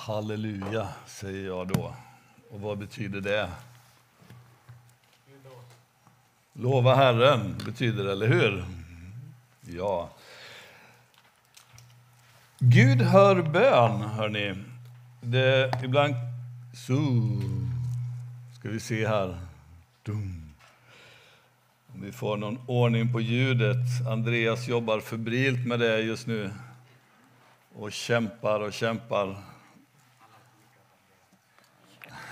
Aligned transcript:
Halleluja, 0.00 0.88
säger 1.06 1.46
jag 1.46 1.68
då. 1.68 1.94
Och 2.50 2.60
vad 2.60 2.78
betyder 2.78 3.20
det? 3.20 3.50
Lova 6.52 6.94
Herren 6.94 7.56
betyder 7.66 8.04
det, 8.04 8.12
eller 8.12 8.28
hur? 8.28 8.64
Ja. 9.60 10.10
Gud 12.58 13.02
hör 13.02 13.42
bön, 13.42 14.00
hörni. 14.00 14.54
Det 15.20 15.80
ibland... 15.84 16.14
Så. 16.74 16.94
Ska 18.58 18.68
vi 18.68 18.80
se 18.80 19.08
här. 19.08 19.40
Dum. 20.02 20.52
Om 21.94 22.02
vi 22.02 22.12
får 22.12 22.36
någon 22.36 22.58
ordning 22.66 23.12
på 23.12 23.20
ljudet. 23.20 24.08
Andreas 24.08 24.68
jobbar 24.68 25.00
febrilt 25.00 25.66
med 25.66 25.80
det 25.80 26.00
just 26.00 26.26
nu. 26.26 26.50
Och 27.74 27.92
kämpar 27.92 28.60
och 28.60 28.72
kämpar. 28.72 29.49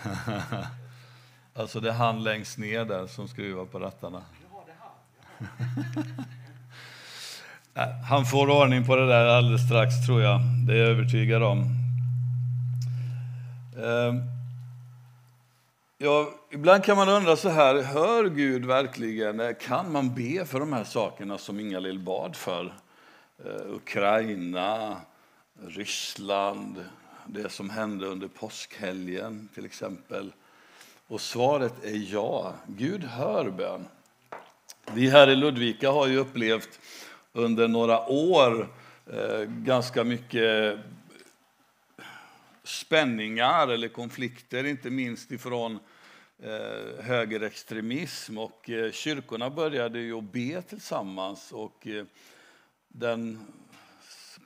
alltså 1.55 1.81
det 1.81 1.89
är 1.89 1.95
han 1.95 2.23
längst 2.23 2.59
ner 2.59 2.85
där 2.85 3.07
som 3.07 3.29
skruvar 3.29 3.65
på 3.65 3.79
rattarna. 3.79 4.23
Äh, 7.75 7.89
han 8.09 8.27
får 8.27 8.51
ordning 8.51 8.87
på 8.87 8.97
det 8.97 9.07
där 9.07 9.27
alldeles 9.27 9.67
strax, 9.67 10.07
tror 10.07 10.23
jag. 10.23 10.41
Det 10.67 10.73
är 10.73 10.77
jag 10.77 10.89
övertygad 10.89 11.43
om. 11.43 11.65
Ehm, 13.85 14.23
ja, 15.99 16.29
ibland 16.51 16.85
kan 16.85 16.97
man 16.97 17.09
undra 17.09 17.37
så 17.37 17.49
här, 17.49 17.83
hör 17.83 18.25
Gud 18.25 18.65
verkligen? 18.65 19.41
Eh, 19.41 19.51
kan 19.61 19.93
man 19.93 20.15
be 20.15 20.45
för 20.45 20.61
de 20.61 20.73
här 20.73 20.85
sakerna 20.85 21.39
som 21.39 21.61
Inga-Lill 21.61 21.99
bad 21.99 22.37
för? 22.37 22.75
Eh, 23.45 23.75
Ukraina, 23.75 24.97
Ryssland, 25.67 26.85
det 27.29 27.49
som 27.49 27.71
hände 27.71 28.07
under 28.07 28.29
påskhelgen 28.29 29.49
till 29.55 29.65
exempel. 29.65 30.33
Och 31.07 31.21
svaret 31.21 31.85
är 31.85 32.13
ja, 32.13 32.55
Gud 32.67 33.05
hör 33.05 33.51
bön. 33.51 33.85
Vi 34.93 35.09
här 35.11 35.31
i 35.31 35.37
Ludvika 35.37 35.91
har 35.91 36.07
ju 36.07 36.17
upplevt 36.17 36.81
under 37.33 37.69
några 37.69 38.07
år 38.09 38.69
eh, 39.13 39.41
ganska 39.43 40.05
mycket 40.05 40.79
spänningar 42.65 43.69
eller 43.69 43.89
konflikter, 43.89 44.65
inte 44.65 44.91
minst 44.91 45.33
ifrån 45.33 45.79
eh, 46.43 47.05
högerextremism. 47.05 48.39
Och, 48.39 48.71
eh, 48.71 48.93
kyrkorna 48.93 49.51
började 49.51 49.99
ju 49.99 50.19
att 50.19 50.33
be 50.33 50.63
tillsammans. 50.63 51.53
Och, 51.53 51.87
eh, 51.87 52.05
den, 52.89 53.47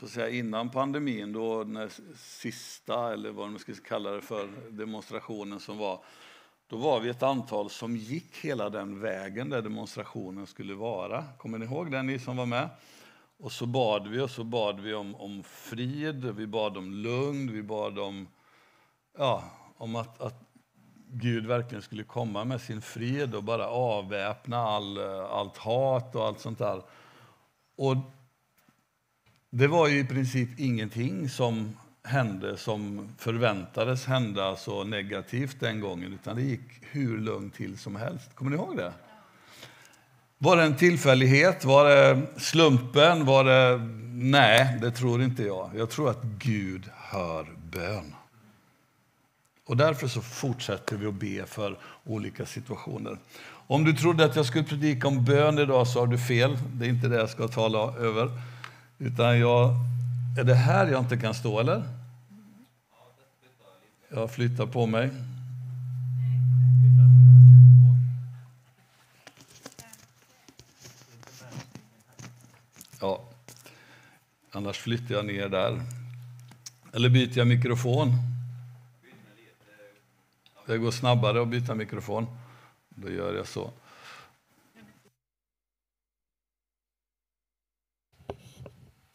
på 0.03 0.09
säga, 0.09 0.29
innan 0.29 0.71
pandemin, 0.71 1.33
då 1.33 1.65
den 1.65 1.91
sista, 2.17 3.13
eller 3.13 3.31
vad 3.31 3.51
man 3.51 3.59
ska 3.59 3.73
kalla 3.75 4.11
det 4.11 4.21
för, 4.21 4.49
demonstrationen 4.71 5.61
som 5.61 5.79
var, 5.79 6.05
då 6.67 6.77
var 6.77 7.01
vi 7.01 7.09
ett 7.09 7.23
antal 7.23 7.71
som 7.71 7.97
gick 7.97 8.37
hela 8.37 8.71
den 8.71 9.01
vägen 9.01 9.51
där 9.51 9.63
demonstrationen 9.63 10.47
skulle 10.47 10.75
vara. 10.75 11.25
Kommer 11.39 11.59
ni 11.59 11.65
ihåg 11.65 11.91
det, 11.91 12.03
ni 12.03 12.19
som 12.19 12.37
var 12.37 12.47
med? 12.47 12.69
Och 13.39 13.53
så 13.53 13.67
bad 13.67 14.09
vi 14.09 14.21
och 14.21 14.31
så 14.31 14.45
bad 14.45 14.81
vi 14.81 14.95
om, 14.95 15.15
om 15.15 15.43
frid, 15.43 16.25
vi 16.25 16.47
bad 16.47 16.77
om 16.77 16.93
lugn, 16.93 17.53
vi 17.53 17.63
bad 17.63 17.99
om, 17.99 18.29
ja, 19.19 19.45
om 19.77 19.97
att, 19.97 20.21
att 20.21 20.43
Gud 21.09 21.47
verkligen 21.47 21.83
skulle 21.83 22.05
komma 22.05 22.45
med 22.45 22.61
sin 22.61 22.83
frid 22.83 23.35
och 23.35 23.45
bara 23.45 23.67
avväpna 23.69 24.57
all, 24.57 24.99
allt 25.23 25.57
hat 25.57 26.15
och 26.15 26.27
allt 26.27 26.41
sånt 26.41 26.59
där. 26.59 26.83
Och 27.77 27.97
det 29.55 29.67
var 29.67 29.89
ju 29.89 29.99
i 29.99 30.05
princip 30.05 30.49
ingenting 30.57 31.29
som 31.29 31.77
hände 32.05 32.57
som 32.57 33.09
förväntades 33.19 34.07
hända 34.07 34.57
så 34.57 34.85
negativt 34.85 35.61
den 35.61 35.81
gången, 35.81 36.13
utan 36.13 36.37
det 36.37 36.43
gick 36.43 36.61
hur 36.81 37.19
lugnt 37.19 37.55
till 37.55 37.79
som 37.79 37.97
helst. 37.97 38.35
Kommer 38.35 38.51
ni 38.51 38.57
ihåg 38.57 38.77
det? 38.77 38.93
Var 40.39 40.57
det 40.57 40.63
en 40.63 40.77
tillfällighet? 40.77 41.65
Var 41.65 41.85
det 41.85 42.23
slumpen? 42.37 43.25
Var 43.25 43.45
det... 43.45 43.79
Nej, 44.13 44.79
det 44.83 44.91
tror 44.91 45.23
inte 45.23 45.43
jag. 45.43 45.71
Jag 45.77 45.91
tror 45.91 46.11
att 46.11 46.23
Gud 46.23 46.91
hör 46.95 47.47
bön. 47.73 48.15
Och 49.67 49.77
därför 49.77 50.09
så 50.09 50.21
fortsätter 50.21 50.97
vi 50.97 51.07
att 51.07 51.15
be 51.15 51.47
för 51.47 51.79
olika 52.05 52.47
situationer. 52.47 53.19
Om 53.67 53.85
du 53.85 53.93
trodde 53.93 54.25
att 54.25 54.37
jag 54.37 54.47
skulle 54.47 54.65
predika 54.65 55.09
om 55.09 55.25
bön 55.25 55.59
idag 55.59 55.89
så 55.89 56.01
har 56.01 56.07
du 56.07 56.19
fel. 56.19 56.59
Det 56.73 56.85
är 56.85 56.89
inte 56.89 57.09
det 57.09 57.17
jag 57.17 57.31
ska 57.31 57.49
tala 57.49 57.79
över. 57.79 58.31
Utan 59.05 59.39
jag 59.39 59.75
är 60.39 60.45
det 60.45 60.55
här 60.55 60.87
jag 60.87 61.01
inte 61.01 61.17
kan 61.17 61.35
stå, 61.35 61.61
eller? 61.61 61.83
Jag 64.09 64.31
flyttar 64.31 64.67
på 64.67 64.87
mig. 64.87 65.11
Ja, 73.01 73.25
annars 74.51 74.79
flyttar 74.79 75.15
jag 75.15 75.27
ner 75.27 75.49
där. 75.49 75.83
Eller 76.93 77.09
byter 77.09 77.39
jag 77.39 77.47
mikrofon? 77.47 78.13
Det 80.67 80.79
går 80.79 80.91
snabbare 80.91 81.43
att 81.43 81.49
byta 81.49 81.75
mikrofon. 81.75 82.27
Då 82.89 83.11
gör 83.11 83.35
jag 83.35 83.47
så. 83.47 83.71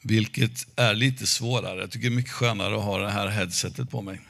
Vilket 0.08 0.68
är 0.76 0.94
lite 0.94 1.28
svårare. 1.28 1.80
Jag 1.80 1.92
tycker 1.92 2.10
det 2.10 2.14
är 2.14 2.16
mycket 2.16 2.32
skönare 2.32 2.76
att 2.76 2.84
ha 2.84 2.98
det 2.98 3.12
här 3.12 3.28
headsetet 3.28 3.90
på 3.90 4.02
mig. 4.02 4.22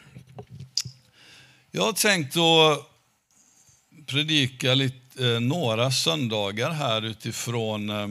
Jag 1.71 1.83
har 1.83 1.93
tänkt 1.93 2.37
att 2.37 2.89
predika 4.05 4.73
lite, 4.73 5.33
eh, 5.33 5.39
några 5.39 5.91
söndagar 5.91 6.71
här 6.71 7.01
utifrån 7.01 7.89
eh, 7.89 8.03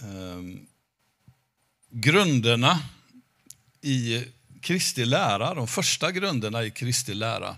eh, 0.00 0.42
grunderna 1.90 2.80
i 3.80 4.24
Kristi 4.60 5.04
lära, 5.04 5.54
de 5.54 5.68
första 5.68 6.12
grunderna 6.12 6.64
i 6.64 6.70
Kristi 6.70 7.14
lära. 7.14 7.56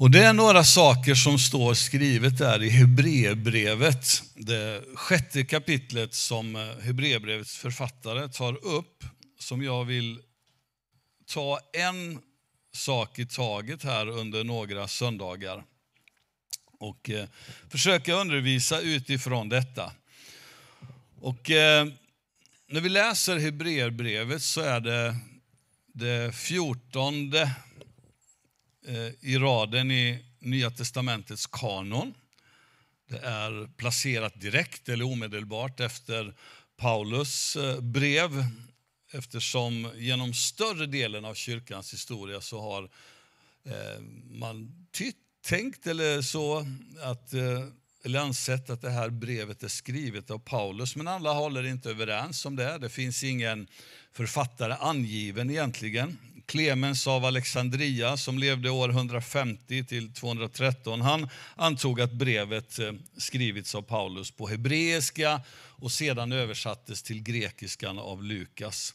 Och 0.00 0.10
det 0.10 0.24
är 0.24 0.32
några 0.32 0.64
saker 0.64 1.14
som 1.14 1.38
står 1.38 1.74
skrivet 1.74 2.38
där 2.38 2.62
i 2.62 2.68
Hebreerbrevet, 2.68 4.22
det 4.34 4.84
sjätte 4.94 5.44
kapitlet 5.44 6.14
som 6.14 6.56
eh, 6.56 6.78
Hebreerbrevets 6.82 7.56
författare 7.56 8.28
tar 8.28 8.64
upp, 8.66 9.04
som 9.38 9.62
jag 9.62 9.84
vill 9.84 10.20
ta 11.26 11.60
en 11.72 12.18
sak 12.72 13.18
i 13.18 13.26
taget 13.26 13.84
här 13.84 14.08
under 14.08 14.44
några 14.44 14.88
söndagar 14.88 15.64
och 16.78 17.10
eh, 17.10 17.24
försöka 17.68 18.14
undervisa 18.14 18.80
utifrån 18.80 19.48
detta. 19.48 19.92
Och 21.20 21.50
eh, 21.50 21.86
när 22.68 22.80
vi 22.80 22.88
läser 22.88 23.38
Hebreerbrevet 23.38 24.42
så 24.42 24.60
är 24.60 24.80
det 24.80 25.16
det 25.94 26.34
fjortonde 26.34 27.50
Eh, 28.86 29.10
i 29.20 29.38
raden 29.38 29.90
i 29.90 30.24
Nya 30.38 30.70
testamentets 30.70 31.46
kanon. 31.46 32.14
Det 33.08 33.18
är 33.18 33.76
placerat 33.76 34.40
direkt 34.40 34.88
eller 34.88 35.04
omedelbart 35.04 35.80
efter 35.80 36.34
Paulus 36.76 37.56
eh, 37.56 37.80
brev 37.80 38.44
eftersom 39.12 39.90
genom 39.96 40.34
större 40.34 40.86
delen 40.86 41.24
av 41.24 41.34
kyrkans 41.34 41.92
historia 41.92 42.40
så 42.40 42.60
har 42.60 42.82
eh, 43.64 44.00
man 44.30 44.86
tytt, 44.92 45.16
tänkt 45.44 45.86
eller 45.86 46.22
så 46.22 46.66
att 47.02 47.32
eh, 47.32 47.64
eller 48.04 48.18
ansett 48.18 48.70
att 48.70 48.82
det 48.82 48.90
här 48.90 49.10
brevet 49.10 49.62
är 49.62 49.68
skrivet 49.68 50.30
av 50.30 50.38
Paulus, 50.38 50.96
men 50.96 51.08
alla 51.08 51.32
håller 51.32 51.66
inte 51.66 51.90
överens 51.90 52.46
om 52.46 52.56
det. 52.56 52.78
Det 52.78 52.88
finns 52.88 53.24
ingen 53.24 53.66
författare 54.12 54.72
angiven 54.80 55.50
egentligen. 55.50 56.18
Clemens 56.50 57.06
av 57.06 57.24
Alexandria 57.24 58.16
som 58.16 58.38
levde 58.38 58.70
år 58.70 58.88
150 58.88 59.84
till 59.84 60.14
213, 60.14 61.00
han 61.00 61.28
antog 61.56 62.00
att 62.00 62.12
brevet 62.12 62.78
eh, 62.78 62.92
skrivits 63.16 63.74
av 63.74 63.82
Paulus 63.82 64.30
på 64.30 64.48
hebreiska 64.48 65.40
och 65.54 65.92
sedan 65.92 66.32
översattes 66.32 67.02
till 67.02 67.22
grekiskan 67.22 67.98
av 67.98 68.24
Lukas. 68.24 68.94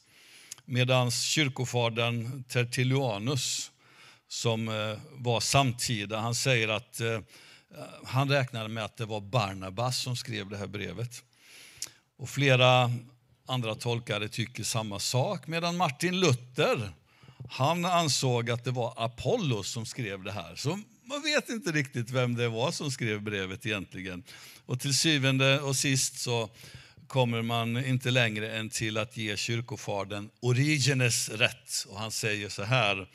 Medan 0.66 1.12
kyrkofadern 1.12 2.44
Tertullianus, 2.44 3.72
som 4.28 4.68
eh, 4.68 4.98
var 5.12 5.40
samtida, 5.40 6.19
han 6.19 6.36
säger 6.36 6.68
att 6.68 7.00
eh, 7.00 7.19
han 8.06 8.30
räknade 8.30 8.69
med 8.69 8.86
att 8.86 8.98
det 8.98 9.06
var 9.06 9.22
Barnabas 9.22 10.04
som 10.04 10.16
skrev 10.16 10.50
det 10.50 10.57
här 10.57 10.68
brevet. 10.68 11.24
Och 12.18 12.30
flera 12.30 12.92
andra 13.46 13.75
tolkare 13.75 14.28
tycker 14.28 14.63
samma 14.63 15.00
sak, 15.00 15.48
medan 15.48 15.78
Martin 15.78 16.19
Luther 16.19 16.92
han 17.50 17.86
ansåg 17.86 18.50
att 18.50 18.63
det 18.63 18.71
var 18.71 18.94
Apollos 18.97 19.69
som 19.69 19.86
skrev 19.86 20.24
det 20.24 20.31
här. 20.31 20.56
Så 20.56 20.80
man 21.03 21.21
vet 21.21 21.50
inte 21.50 21.71
riktigt 21.71 22.09
vem 22.09 22.36
det 22.36 22.50
var 22.50 22.71
som 22.71 22.92
skrev 22.92 23.21
brevet 23.21 23.65
egentligen. 23.65 24.24
Och 24.65 24.80
till 24.80 24.97
syvende 24.97 25.62
och 25.62 25.75
sist 25.75 26.19
så 26.19 26.50
kommer 27.07 27.42
man 27.42 27.86
inte 27.86 28.12
längre 28.12 28.57
än 28.57 28.69
till 28.69 28.97
att 28.97 29.18
ge 29.18 29.38
kyrkofadern 29.38 30.30
Origenes 30.39 31.30
rätt. 31.30 31.86
Och 31.89 32.00
han 32.00 32.12
säger 32.12 32.50
så 32.50 32.63
här, 32.63 33.07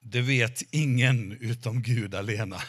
det 0.00 0.20
vet 0.20 0.62
ingen 0.70 1.32
utom 1.32 1.82
Gud 1.82 2.14
alena. 2.14 2.62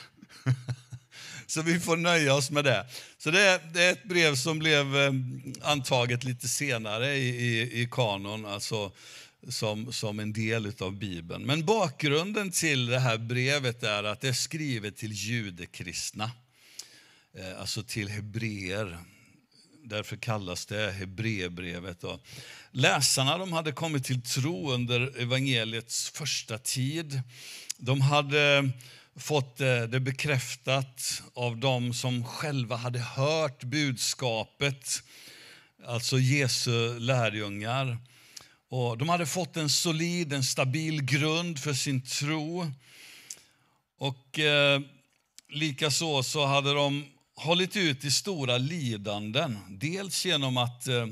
Så 1.48 1.62
vi 1.62 1.80
får 1.80 1.98
nöja 1.98 2.34
oss 2.34 2.52
med 2.52 2.64
det. 2.64 2.86
Så 3.18 3.32
det 3.32 3.42
är, 3.42 3.60
det 3.74 3.84
är 3.84 3.92
ett 3.92 4.04
brev 4.04 4.36
som 4.36 4.60
blev 4.60 4.98
eh, 4.98 5.12
antaget 5.62 6.24
lite 6.24 6.48
senare 6.48 7.16
i, 7.16 7.28
i, 7.28 7.82
i 7.82 7.88
kanon, 7.92 8.46
alltså 8.46 8.92
som, 9.50 9.94
som 9.94 10.20
en 10.20 10.34
del 10.34 10.74
av 10.80 10.98
Bibeln. 10.98 11.46
Men 11.46 11.66
bakgrunden 11.66 12.52
till 12.52 12.86
det 12.86 13.00
här 13.00 13.18
brevet 13.18 13.84
är 13.84 14.04
att 14.04 14.22
det 14.22 14.28
är 14.28 14.34
skrivet 14.34 14.98
till 14.98 15.12
judekristna, 15.12 16.32
eh, 17.38 17.60
alltså 17.60 17.84
till 17.84 18.10
hebreer. 18.10 18.98
Därför 19.84 20.18
kallas 20.18 20.66
det 20.66 20.92
Hebreerbrevet. 20.92 22.04
Läsarna 22.72 23.38
de 23.38 23.54
hade 23.54 23.72
kommit 23.72 24.06
till 24.06 24.22
tro 24.22 24.72
under 24.72 25.22
evangeliets 25.22 26.10
första 26.10 26.58
tid. 26.58 27.22
De 27.78 28.02
hade 28.02 28.70
fått 29.16 29.62
eh, 29.62 29.82
det 29.82 30.00
bekräftat 30.00 31.24
av 31.34 31.58
dem 31.58 31.94
som 31.94 32.26
själva 32.26 32.76
hade 32.76 33.00
hört 33.00 33.64
budskapet, 33.64 35.04
alltså 35.86 36.20
Jesu 36.20 37.00
lärjungar. 37.00 37.98
Och 38.72 38.98
de 38.98 39.10
hade 39.10 39.26
fått 39.26 39.58
en 39.58 39.70
solid, 39.70 40.34
en 40.34 40.44
stabil 40.44 41.02
grund 41.04 41.60
för 41.60 41.74
sin 41.74 42.02
tro. 42.02 42.72
Och 43.98 44.40
eh, 44.40 44.82
likaså 45.50 46.24
så 46.24 46.46
hade 46.46 46.74
de 46.74 47.06
hållit 47.36 47.76
ut 47.76 48.06
i 48.06 48.12
stora 48.12 48.58
lidanden. 48.58 49.60
Dels 49.70 50.26
genom 50.26 50.58
att 50.58 50.88
eh, 50.88 51.08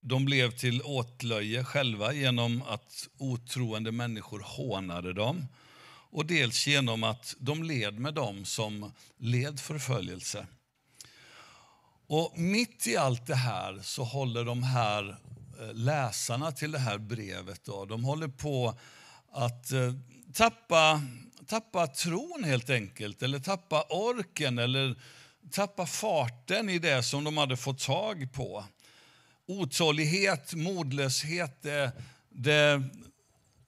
de 0.00 0.24
blev 0.24 0.50
till 0.50 0.82
åtlöje 0.82 1.64
själva 1.64 2.12
genom 2.12 2.62
att 2.62 3.08
otroende 3.18 3.92
människor 3.92 4.40
hånade 4.40 5.12
dem 5.12 5.46
och 6.10 6.26
dels 6.26 6.66
genom 6.66 7.04
att 7.04 7.36
de 7.38 7.62
led 7.62 7.98
med 7.98 8.14
dem 8.14 8.44
som 8.44 8.92
led 9.18 9.60
förföljelse. 9.60 10.46
Och 12.06 12.38
mitt 12.38 12.86
i 12.86 12.96
allt 12.96 13.26
det 13.26 13.34
här 13.34 13.80
så 13.82 14.04
håller 14.04 14.44
de 14.44 14.62
här 14.62 15.16
Eh, 15.60 15.74
läsarna 15.74 16.52
till 16.52 16.72
det 16.72 16.78
här 16.78 16.98
brevet, 16.98 17.64
då, 17.64 17.84
de 17.84 18.04
håller 18.04 18.28
på 18.28 18.78
att 19.32 19.72
eh, 19.72 19.92
tappa, 20.32 21.02
tappa 21.46 21.86
tron 21.86 22.44
helt 22.44 22.70
enkelt, 22.70 23.22
eller 23.22 23.38
tappa 23.38 23.82
orken, 23.82 24.58
eller 24.58 24.96
tappa 25.50 25.86
farten 25.86 26.68
i 26.68 26.78
det 26.78 27.02
som 27.02 27.24
de 27.24 27.36
hade 27.36 27.56
fått 27.56 27.78
tag 27.78 28.32
på. 28.32 28.64
Otålighet, 29.46 30.54
modlöshet, 30.54 31.62
det, 31.62 31.92
det 32.28 32.82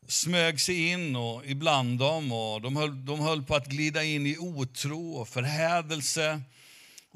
smög 0.08 0.60
sig 0.60 0.88
in 0.88 1.16
och 1.16 1.46
ibland 1.46 1.98
dem 1.98 2.32
och 2.32 2.60
de 2.62 2.76
höll, 2.76 3.04
de 3.04 3.20
höll 3.20 3.42
på 3.42 3.54
att 3.54 3.66
glida 3.66 4.04
in 4.04 4.26
i 4.26 4.38
otro 4.38 5.12
och 5.12 5.28
förhädelse 5.28 6.40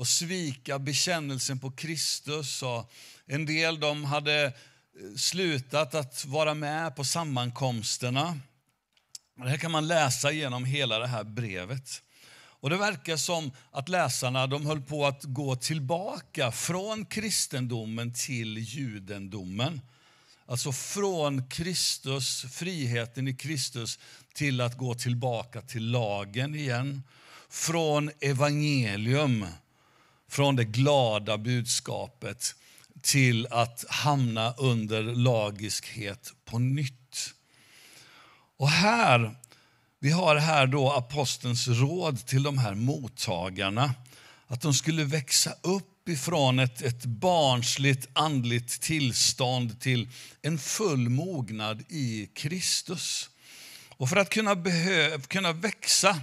och 0.00 0.08
svika 0.08 0.78
bekännelsen 0.78 1.58
på 1.58 1.70
Kristus. 1.70 2.62
Och 2.62 2.92
en 3.26 3.46
del 3.46 3.80
de 3.80 4.04
hade 4.04 4.44
eh, 4.44 4.52
slutat 5.16 5.94
att 5.94 6.24
vara 6.24 6.54
med 6.54 6.96
på 6.96 7.04
sammankomsterna. 7.04 8.38
Det 9.36 9.48
här 9.48 9.56
kan 9.56 9.70
man 9.70 9.86
läsa 9.86 10.32
genom 10.32 10.64
hela 10.64 10.98
det 10.98 11.06
här 11.06 11.24
brevet. 11.24 12.02
Och 12.32 12.70
Det 12.70 12.76
verkar 12.76 13.16
som 13.16 13.52
att 13.70 13.88
läsarna 13.88 14.46
de 14.46 14.66
höll 14.66 14.80
på 14.80 15.06
att 15.06 15.24
gå 15.24 15.56
tillbaka 15.56 16.52
från 16.52 17.06
kristendomen 17.06 18.14
till 18.14 18.58
judendomen. 18.58 19.80
Alltså 20.46 20.72
från 20.72 21.48
Kristus, 21.48 22.44
friheten 22.52 23.28
i 23.28 23.34
Kristus 23.34 23.98
till 24.34 24.60
att 24.60 24.76
gå 24.76 24.94
tillbaka 24.94 25.60
till 25.60 25.90
lagen 25.90 26.54
igen. 26.54 27.02
Från 27.48 28.10
evangelium, 28.20 29.46
från 30.30 30.56
det 30.56 30.64
glada 30.64 31.38
budskapet 31.38 32.54
till 33.02 33.46
att 33.50 33.84
hamna 33.88 34.52
under 34.52 35.02
lagiskhet 35.02 36.32
på 36.44 36.58
nytt. 36.58 37.34
Och 38.56 38.68
här, 38.68 39.36
vi 40.00 40.10
har 40.10 40.36
här 40.36 40.66
då 40.66 40.92
apostelns 40.92 41.68
råd 41.68 42.26
till 42.26 42.42
de 42.42 42.58
här 42.58 42.74
mottagarna. 42.74 43.94
Att 44.46 44.60
de 44.60 44.74
skulle 44.74 45.04
växa 45.04 45.52
upp 45.62 46.08
ifrån 46.08 46.58
ett, 46.58 46.82
ett 46.82 47.04
barnsligt 47.04 48.08
andligt 48.12 48.82
tillstånd 48.82 49.80
till 49.80 50.08
en 50.42 50.58
full 50.58 51.08
mognad 51.08 51.84
i 51.88 52.30
Kristus. 52.34 53.30
Och 53.88 54.08
för 54.08 54.16
att 54.16 54.30
kunna, 54.30 54.54
behö, 54.54 55.18
kunna 55.18 55.52
växa 55.52 56.20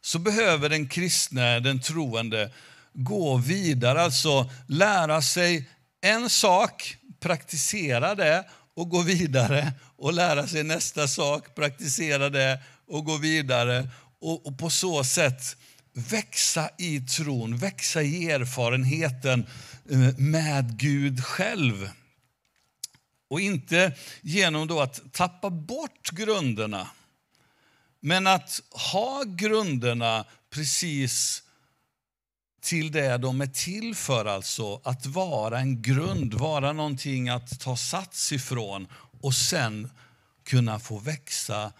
så 0.00 0.18
behöver 0.18 0.68
den 0.68 0.88
kristne, 0.88 1.60
den 1.60 1.80
troende, 1.80 2.50
gå 2.94 3.36
vidare, 3.36 4.02
alltså 4.02 4.50
lära 4.68 5.22
sig 5.22 5.70
en 6.00 6.30
sak, 6.30 6.96
praktisera 7.20 8.14
det 8.14 8.44
och 8.74 8.88
gå 8.88 9.02
vidare 9.02 9.72
och 9.96 10.12
lära 10.12 10.46
sig 10.46 10.64
nästa 10.64 11.08
sak, 11.08 11.54
praktisera 11.54 12.30
det 12.30 12.62
och 12.88 13.04
gå 13.04 13.16
vidare 13.16 13.88
och, 14.20 14.46
och 14.46 14.58
på 14.58 14.70
så 14.70 15.04
sätt 15.04 15.56
växa 15.92 16.70
i 16.78 17.00
tron, 17.00 17.56
växa 17.56 18.02
i 18.02 18.30
erfarenheten 18.30 19.46
eh, 19.90 20.18
med 20.18 20.78
Gud 20.78 21.24
själv. 21.24 21.90
Och 23.28 23.40
inte 23.40 23.92
genom 24.22 24.66
då 24.66 24.80
att 24.80 25.12
tappa 25.12 25.50
bort 25.50 26.10
grunderna, 26.10 26.88
men 28.00 28.26
att 28.26 28.60
ha 28.70 29.22
grunderna 29.26 30.24
precis 30.50 31.43
till 32.64 32.92
det 32.92 33.18
de 33.18 33.40
är 33.40 33.46
till 33.46 33.94
för, 33.94 34.24
alltså 34.24 34.80
att 34.84 35.06
vara 35.06 35.58
en 35.60 35.82
grund, 35.82 36.34
vara 36.34 36.72
någonting 36.72 37.28
att 37.28 37.60
ta 37.60 37.76
sats 37.76 38.32
ifrån 38.32 38.88
och 39.20 39.34
sen 39.34 39.90
kunna 40.44 40.78
få 40.78 40.98
växa 40.98 41.72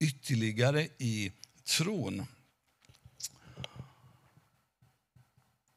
ytterligare 0.00 0.88
i 0.98 1.32
tron. 1.64 2.26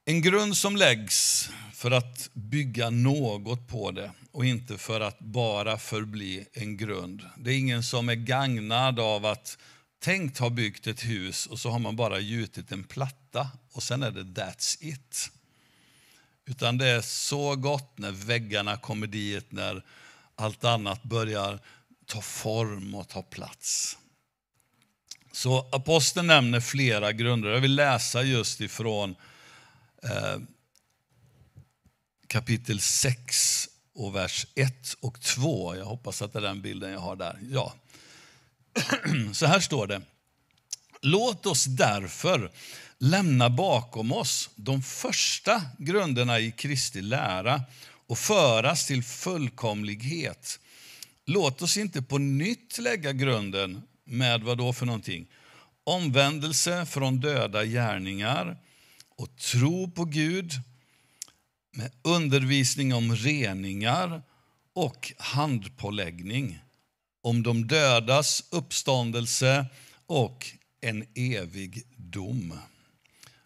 En 0.06 0.22
grund 0.22 0.58
som 0.58 0.76
läggs 0.76 1.50
för 1.74 1.92
att 1.92 2.30
bygga 2.34 2.90
något 2.90 3.68
på 3.68 3.92
det 3.92 4.12
och 4.32 4.46
inte 4.46 4.78
för 4.78 5.02
att 5.02 5.20
bara 5.20 5.78
förbli 5.78 6.46
en 6.54 6.78
grund. 6.78 7.22
Det 7.38 7.52
är 7.52 7.58
ingen 7.58 7.84
som 7.84 8.10
är 8.10 8.16
gagnad 8.16 9.00
av 9.00 9.26
att 9.26 9.58
tänkt 10.00 10.38
ha 10.38 10.50
byggt 10.50 10.88
ett 10.88 11.06
hus 11.06 11.46
och 11.46 11.60
så 11.60 11.70
har 11.70 11.80
man 11.80 11.96
bara 11.96 12.20
gjutit 12.20 12.72
en 12.72 12.84
platta 12.84 13.23
och 13.72 13.84
sen 13.84 14.04
är 14.04 14.12
det 14.12 14.24
that's 14.42 14.78
it. 14.80 15.32
Utan 16.46 16.78
det 16.78 16.88
är 16.88 17.02
så 17.02 17.56
gott 17.56 17.98
när 17.98 18.12
väggarna 18.12 18.78
kommer 18.78 19.08
dit, 19.08 19.52
när 19.52 19.86
allt 20.36 20.64
annat 20.64 21.04
börjar 21.04 21.60
ta 22.06 22.22
form 22.22 22.96
och 22.96 23.08
ta 23.08 23.22
plats. 23.22 23.98
Så 25.32 25.70
aposteln 25.72 26.28
nämner 26.28 26.60
flera 26.60 27.12
grunder. 27.12 27.50
Jag 27.50 27.62
vill 27.62 27.76
läsa 27.76 28.24
just 28.24 28.62
ifrån 28.62 29.16
Eh, 30.04 30.38
kapitel 32.28 32.80
6 32.80 33.70
och 33.94 34.16
vers 34.16 34.48
1 34.56 34.94
och 35.00 35.22
2. 35.22 35.76
Jag 35.76 35.86
hoppas 35.86 36.22
att 36.22 36.34
det 36.34 36.40
är 36.40 36.44
den 36.44 36.62
bilden 36.62 36.92
jag 36.92 37.00
har 37.00 37.16
där. 37.16 37.40
Ja. 37.52 37.74
Så 39.34 39.46
här 39.46 39.60
står 39.60 39.88
det. 39.88 40.02
Låt 41.02 41.46
oss 41.46 41.66
därför 41.66 42.52
lämna 43.04 43.50
bakom 43.50 44.12
oss 44.12 44.50
de 44.56 44.82
första 44.82 45.62
grunderna 45.78 46.40
i 46.40 46.52
Kristi 46.52 47.02
lära 47.02 47.62
och 48.08 48.18
föras 48.18 48.88
till 48.88 49.04
fullkomlighet. 49.04 50.60
Låt 51.26 51.62
oss 51.62 51.78
inte 51.78 52.02
på 52.02 52.18
nytt 52.18 52.78
lägga 52.78 53.14
grunden 53.14 53.82
med 54.04 54.44
vad 54.44 54.58
då 54.58 54.74
för 54.74 54.86
någonting? 54.86 55.28
Omvändelse 55.84 56.86
från 56.86 57.20
döda 57.20 57.66
gärningar 57.66 58.58
och 59.18 59.38
tro 59.38 59.92
på 59.92 60.06
Gud 60.06 60.52
med 61.72 61.92
undervisning 62.02 62.94
om 62.94 63.16
reningar 63.16 64.22
och 64.74 65.14
handpåläggning, 65.18 66.60
om 67.24 67.44
de 67.44 67.68
dödas 67.68 68.44
uppståndelse 68.50 69.66
och 70.06 70.48
en 70.82 71.06
evig 71.16 71.84
dom. 71.96 72.54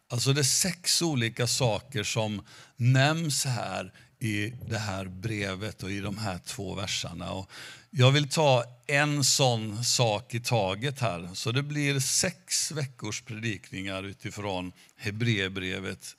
Alltså 0.10 0.34
det 0.34 0.42
är 0.42 0.44
sex 0.44 1.02
olika 1.02 1.48
saker 1.48 2.04
som 2.04 2.42
nämns 2.76 3.46
här 3.46 3.94
i 4.20 4.54
det 4.70 4.78
här 4.78 5.06
brevet 5.06 5.84
och 5.84 5.92
i 5.92 6.00
de 6.00 6.18
här 6.18 6.40
två 6.46 6.76
verserna. 6.76 7.32
Och 7.32 7.52
jag 7.90 8.12
vill 8.12 8.30
ta 8.30 8.64
en 8.88 9.24
sån 9.24 9.84
sak 9.84 10.34
i 10.34 10.40
taget 10.40 11.00
här. 11.00 11.30
Så 11.34 11.52
det 11.52 11.64
blir 11.64 12.00
sex 12.00 12.72
veckors 12.72 13.22
predikningar 13.22 14.04
utifrån 14.04 14.72
Hebreerbrevet 14.96 16.16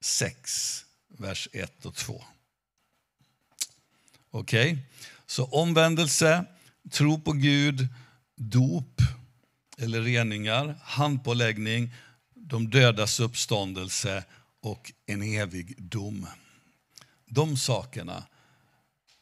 6 0.00 0.84
vers 1.08 1.48
1 1.52 1.86
och 1.86 1.94
2. 1.94 2.24
Okej, 4.30 4.72
okay. 4.72 4.82
så 5.26 5.44
omvändelse, 5.44 6.44
tro 6.90 7.20
på 7.20 7.32
Gud, 7.32 7.88
dop 8.36 9.00
eller 9.78 10.00
reningar, 10.00 10.78
handpåläggning, 10.82 11.94
de 12.50 12.70
dödas 12.70 13.20
uppståndelse 13.20 14.24
och 14.62 14.92
en 15.06 15.22
evig 15.22 15.82
dom. 15.82 16.26
De 17.26 17.56
sakerna 17.56 18.24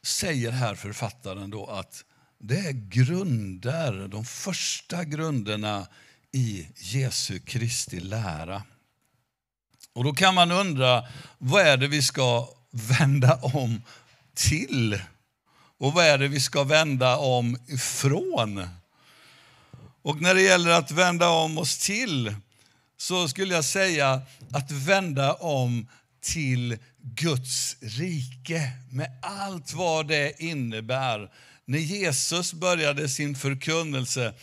säger 0.03 0.51
här 0.51 0.75
författaren 0.75 1.49
då 1.49 1.65
att 1.65 2.03
det 2.39 2.59
är 2.59 2.71
grunder, 2.71 4.07
de 4.07 4.25
första 4.25 5.03
grunderna 5.03 5.87
i 6.31 6.67
Jesu 6.75 7.39
Kristi 7.39 7.99
lära. 7.99 8.63
Och 9.93 10.03
då 10.03 10.13
kan 10.13 10.35
man 10.35 10.51
undra, 10.51 11.07
vad 11.37 11.61
är 11.61 11.77
det 11.77 11.87
vi 11.87 12.01
ska 12.01 12.49
vända 12.71 13.39
om 13.41 13.81
till? 14.33 15.01
Och 15.77 15.93
vad 15.93 16.05
är 16.05 16.17
det 16.17 16.27
vi 16.27 16.39
ska 16.39 16.63
vända 16.63 17.17
om 17.17 17.57
ifrån? 17.67 18.67
Och 20.01 20.21
när 20.21 20.35
det 20.35 20.41
gäller 20.41 20.69
att 20.71 20.91
vända 20.91 21.29
om 21.29 21.57
oss 21.57 21.77
till, 21.77 22.35
så 23.01 23.27
skulle 23.27 23.53
jag 23.53 23.65
säga 23.65 24.21
att 24.51 24.71
vända 24.71 25.33
om 25.33 25.87
till 26.21 26.77
Guds 27.01 27.77
rike 27.81 28.71
med 28.91 29.19
allt 29.21 29.73
vad 29.73 30.07
det 30.07 30.41
innebär. 30.43 31.31
När 31.65 31.79
Jesus 31.79 32.53
började 32.53 33.09
sin 33.09 33.35
förkunnelse 33.35 34.33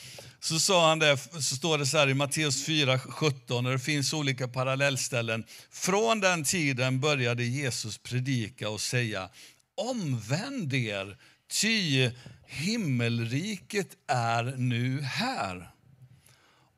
så 0.40 0.58
sa 0.58 0.88
han 0.88 0.98
det, 0.98 1.16
så 1.32 1.56
står 1.56 1.78
det 1.78 1.86
så 1.86 1.98
här 1.98 2.08
i 2.08 2.14
Matteus 2.14 2.64
4, 2.64 2.98
17, 2.98 3.66
och 3.66 3.72
det 3.72 3.78
finns 3.78 4.12
olika 4.12 4.48
parallellställen. 4.48 5.44
Från 5.70 6.20
den 6.20 6.44
tiden 6.44 7.00
började 7.00 7.44
Jesus 7.44 7.98
predika 7.98 8.68
och 8.68 8.80
säga, 8.80 9.28
omvänd 9.76 10.74
er, 10.74 11.16
ty 11.60 12.10
himmelriket 12.46 13.88
är 14.08 14.44
nu 14.56 15.02
här. 15.02 15.75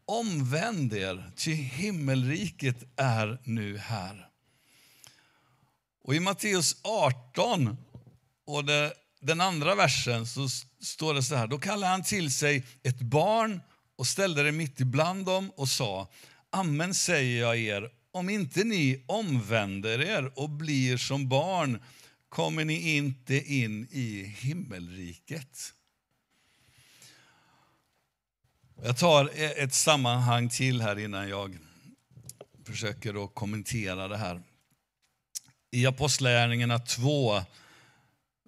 Omvänd 0.09 0.93
er, 0.93 1.31
ty 1.37 1.53
himmelriket 1.53 2.85
är 2.97 3.39
nu 3.45 3.79
här. 3.79 4.29
Och 6.05 6.15
I 6.15 6.21
Matteus 6.21 6.77
18, 6.83 7.77
och 8.47 8.65
det, 8.65 8.93
den 9.21 9.41
andra 9.41 9.75
versen, 9.75 10.27
så 10.27 10.49
står 10.81 11.15
det 11.15 11.23
så 11.23 11.35
här. 11.35 11.47
Då 11.47 11.59
kallade 11.59 11.93
han 11.93 12.03
till 12.03 12.35
sig 12.35 12.67
ett 12.83 13.01
barn 13.01 13.61
och 13.97 14.07
ställde 14.07 14.43
det 14.43 14.53
mitt 14.53 14.81
ibland 14.81 15.27
dem 15.27 15.51
och 15.57 15.69
sa, 15.69 16.09
Amen 16.51 16.95
säger 16.95 17.41
jag 17.41 17.59
er, 17.59 17.91
om 18.13 18.29
inte 18.29 18.65
ni 18.65 19.05
omvänder 19.07 20.01
er 20.01 20.33
och 20.39 20.51
blir 20.51 20.97
som 20.97 21.29
barn 21.29 21.83
kommer 22.29 22.65
ni 22.65 22.97
inte 22.97 23.55
in 23.55 23.89
i 23.91 24.23
himmelriket. 24.23 25.73
Jag 28.83 28.97
tar 28.97 29.31
e- 29.35 29.55
ett 29.57 29.75
sammanhang 29.75 30.49
till 30.49 30.81
här 30.81 30.99
innan 30.99 31.29
jag 31.29 31.59
försöker 32.65 33.25
att 33.25 33.35
kommentera 33.35 34.09
det 34.09 34.17
här. 34.17 34.43
I 35.71 35.87
Apostlagärningarna 35.87 36.79
2, 36.79 37.41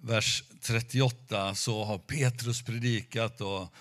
vers 0.02 0.44
38, 0.62 1.54
så 1.54 1.84
har 1.84 1.98
Petrus 1.98 2.62
predikat 2.62 3.40
och 3.40 3.72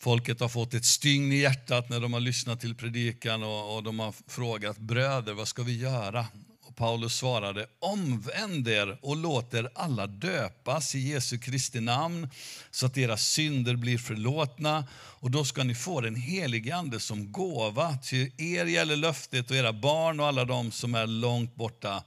folket 0.00 0.40
har 0.40 0.48
fått 0.48 0.74
ett 0.74 0.84
stygn 0.84 1.32
i 1.32 1.36
hjärtat 1.36 1.88
när 1.88 2.00
de 2.00 2.12
har 2.12 2.20
lyssnat 2.20 2.60
till 2.60 2.74
predikan 2.74 3.42
och, 3.42 3.76
och 3.76 3.82
de 3.82 3.98
har 3.98 4.14
frågat 4.26 4.78
bröder, 4.78 5.32
vad 5.32 5.48
ska 5.48 5.62
vi 5.62 5.78
göra? 5.78 6.26
Och 6.72 6.78
Paulus 6.78 7.16
svarade, 7.16 7.66
omvänd 7.78 8.68
er 8.68 8.98
och 9.02 9.16
låt 9.16 9.54
er 9.54 9.70
alla 9.74 10.06
döpas 10.06 10.94
i 10.94 10.98
Jesu 10.98 11.38
Kristi 11.38 11.80
namn 11.80 12.28
så 12.70 12.86
att 12.86 12.94
deras 12.94 13.26
synder 13.26 13.76
blir 13.76 13.98
förlåtna 13.98 14.84
och 14.94 15.30
då 15.30 15.44
ska 15.44 15.64
ni 15.64 15.74
få 15.74 16.00
den 16.00 16.14
helige 16.14 16.76
Ande 16.76 17.00
som 17.00 17.32
gåva. 17.32 17.98
Till 17.98 18.32
er 18.38 18.64
gäller 18.64 18.96
löftet 18.96 19.50
och 19.50 19.56
era 19.56 19.72
barn 19.72 20.20
och 20.20 20.26
alla 20.26 20.44
de 20.44 20.70
som 20.70 20.94
är 20.94 21.06
långt 21.06 21.54
borta. 21.54 22.04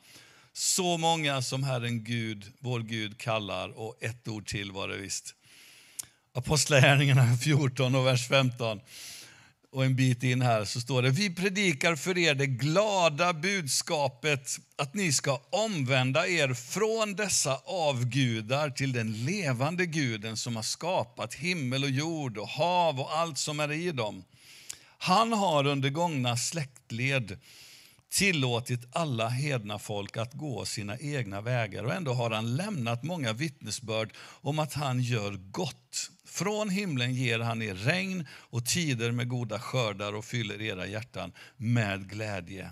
Så 0.54 0.98
många 0.98 1.42
som 1.42 1.64
Herren 1.64 2.04
Gud, 2.04 2.46
vår 2.60 2.80
Gud 2.80 3.18
kallar 3.18 3.80
och 3.80 4.04
ett 4.04 4.28
ord 4.28 4.48
till 4.48 4.72
var 4.72 4.88
det 4.88 4.98
visst. 4.98 5.36
Apostlagärningarna 6.34 7.38
14 7.44 7.96
och 7.96 8.06
vers 8.06 8.28
15 8.28 8.82
och 9.76 9.86
en 9.86 9.96
bit 9.96 10.24
in 10.24 10.42
här 10.42 10.66
så 10.66 10.82
står 10.82 11.02
det, 11.02 11.10
vi 11.10 11.36
predikar 11.36 11.96
för 11.96 12.18
er 12.18 12.36
det 12.36 12.46
glada 12.46 13.34
budskapet 13.34 14.58
att 14.76 14.94
ni 14.94 15.14
ska 15.14 15.42
omvända 15.50 16.28
er 16.28 16.54
från 16.54 17.16
dessa 17.16 17.60
avgudar 17.66 18.70
till 18.70 18.94
den 18.94 19.26
levande 19.26 19.86
guden 19.86 20.38
som 20.38 20.56
har 20.56 20.64
skapat 20.64 21.34
himmel 21.34 21.84
och 21.84 21.90
jord 21.90 22.38
och 22.38 22.48
hav 22.48 23.00
och 23.00 23.18
allt 23.18 23.38
som 23.38 23.60
är 23.60 23.72
i 23.72 23.92
dem. 23.92 24.24
Han 24.98 25.34
har 25.34 25.68
under 25.68 25.90
gångna 25.90 26.38
släktled 26.38 27.38
tillåtit 28.16 28.86
alla 28.92 29.30
hedna 29.30 29.80
folk 29.80 30.18
att 30.18 30.34
gå 30.34 30.66
sina 30.66 30.98
egna 30.98 31.42
vägar 31.42 31.84
och 31.84 31.94
ändå 31.94 32.14
har 32.14 32.32
han 32.32 32.56
lämnat 32.56 33.04
många 33.04 33.34
vittnesbörd 33.34 34.14
om 34.18 34.60
att 34.60 34.74
han 34.74 35.00
gör 35.00 35.32
gott. 35.32 36.12
Från 36.26 36.70
himlen 36.70 37.14
ger 37.14 37.40
han 37.40 37.62
er 37.62 37.76
regn 37.76 38.28
och 38.32 38.66
tider 38.66 39.12
med 39.12 39.30
goda 39.30 39.60
skördar 39.60 40.14
och 40.14 40.26
fyller 40.26 40.62
era 40.62 40.88
hjärtan 40.88 41.32
med 41.58 42.10
glädje 42.10 42.72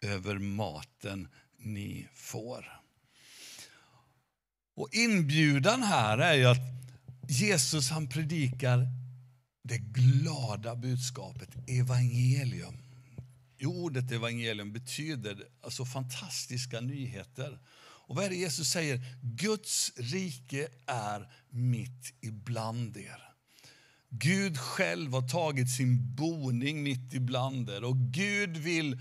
över 0.00 0.38
maten 0.38 1.28
ni 1.58 2.08
får. 2.14 2.80
Och 4.76 4.88
Inbjudan 4.92 5.82
här 5.82 6.18
är 6.18 6.34
ju 6.34 6.44
att 6.44 6.58
Jesus 7.28 7.90
han 7.90 8.08
predikar 8.08 8.88
det 9.62 9.78
glada 9.78 10.76
budskapet, 10.76 11.48
evangelium. 11.68 12.84
Ordet 13.66 14.12
evangelium 14.12 14.72
betyder 14.72 15.44
alltså 15.62 15.84
fantastiska 15.84 16.80
nyheter. 16.80 17.58
Och 18.06 18.16
vad 18.16 18.24
är 18.24 18.30
det 18.30 18.36
Jesus 18.36 18.68
säger? 18.70 19.00
Guds 19.22 19.92
rike 19.96 20.68
är 20.86 21.32
mitt 21.50 22.14
ibland 22.20 22.96
er. 22.96 23.34
Gud 24.08 24.58
själv 24.58 25.12
har 25.12 25.28
tagit 25.28 25.70
sin 25.70 26.14
boning 26.14 26.82
mitt 26.82 27.14
ibland 27.14 27.70
er 27.70 27.84
och 27.84 27.96
Gud 27.96 28.56
vill 28.56 29.00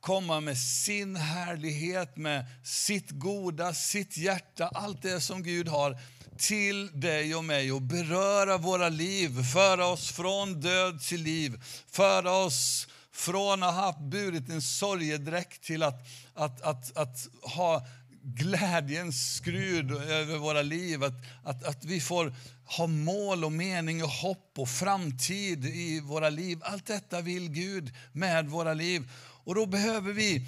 komma 0.00 0.40
med 0.40 0.58
sin 0.58 1.16
härlighet, 1.16 2.16
med 2.16 2.46
sitt 2.64 3.10
goda, 3.10 3.74
sitt 3.74 4.16
hjärta, 4.16 4.68
allt 4.68 5.02
det 5.02 5.20
som 5.20 5.42
Gud 5.42 5.68
har 5.68 5.98
till 6.38 7.00
dig 7.00 7.34
och 7.34 7.44
mig 7.44 7.72
och 7.72 7.82
beröra 7.82 8.58
våra 8.58 8.88
liv, 8.88 9.42
föra 9.42 9.86
oss 9.86 10.12
från 10.12 10.60
död 10.60 11.00
till 11.00 11.22
liv, 11.22 11.62
föra 11.90 12.32
oss 12.32 12.88
från 13.16 13.62
att 13.62 13.74
ha 13.74 13.98
burit 14.00 14.48
en 14.48 14.62
sorgedräkt 14.62 15.62
till 15.62 15.82
att, 15.82 16.06
att, 16.34 16.62
att, 16.62 16.96
att 16.96 17.28
ha 17.42 17.86
glädjens 18.22 19.34
skrud 19.34 19.92
över 19.92 20.38
våra 20.38 20.62
liv. 20.62 21.04
Att, 21.04 21.14
att, 21.44 21.64
att 21.64 21.84
vi 21.84 22.00
får 22.00 22.34
ha 22.64 22.86
mål 22.86 23.44
och 23.44 23.52
mening 23.52 24.02
och 24.02 24.10
hopp 24.10 24.52
och 24.58 24.68
framtid 24.68 25.64
i 25.64 26.00
våra 26.00 26.30
liv. 26.30 26.58
Allt 26.62 26.86
detta 26.86 27.20
vill 27.20 27.48
Gud 27.48 27.94
med 28.12 28.48
våra 28.48 28.74
liv. 28.74 29.10
Och 29.44 29.54
då 29.54 29.66
behöver 29.66 30.12
vi 30.12 30.46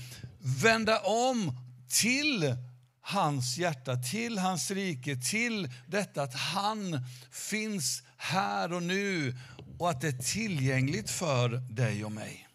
vända 0.62 1.00
om 1.00 1.52
till 1.88 2.56
hans 3.00 3.58
hjärta, 3.58 3.96
till 3.96 4.38
hans 4.38 4.70
rike, 4.70 5.16
till 5.16 5.72
detta 5.86 6.22
att 6.22 6.34
han 6.34 7.00
finns 7.30 8.02
här 8.16 8.72
och 8.72 8.82
nu 8.82 9.36
och 9.78 9.90
att 9.90 10.00
det 10.00 10.08
är 10.08 10.22
tillgängligt 10.32 11.10
för 11.10 11.48
dig 11.48 12.04
och 12.04 12.12
mig. 12.12 12.47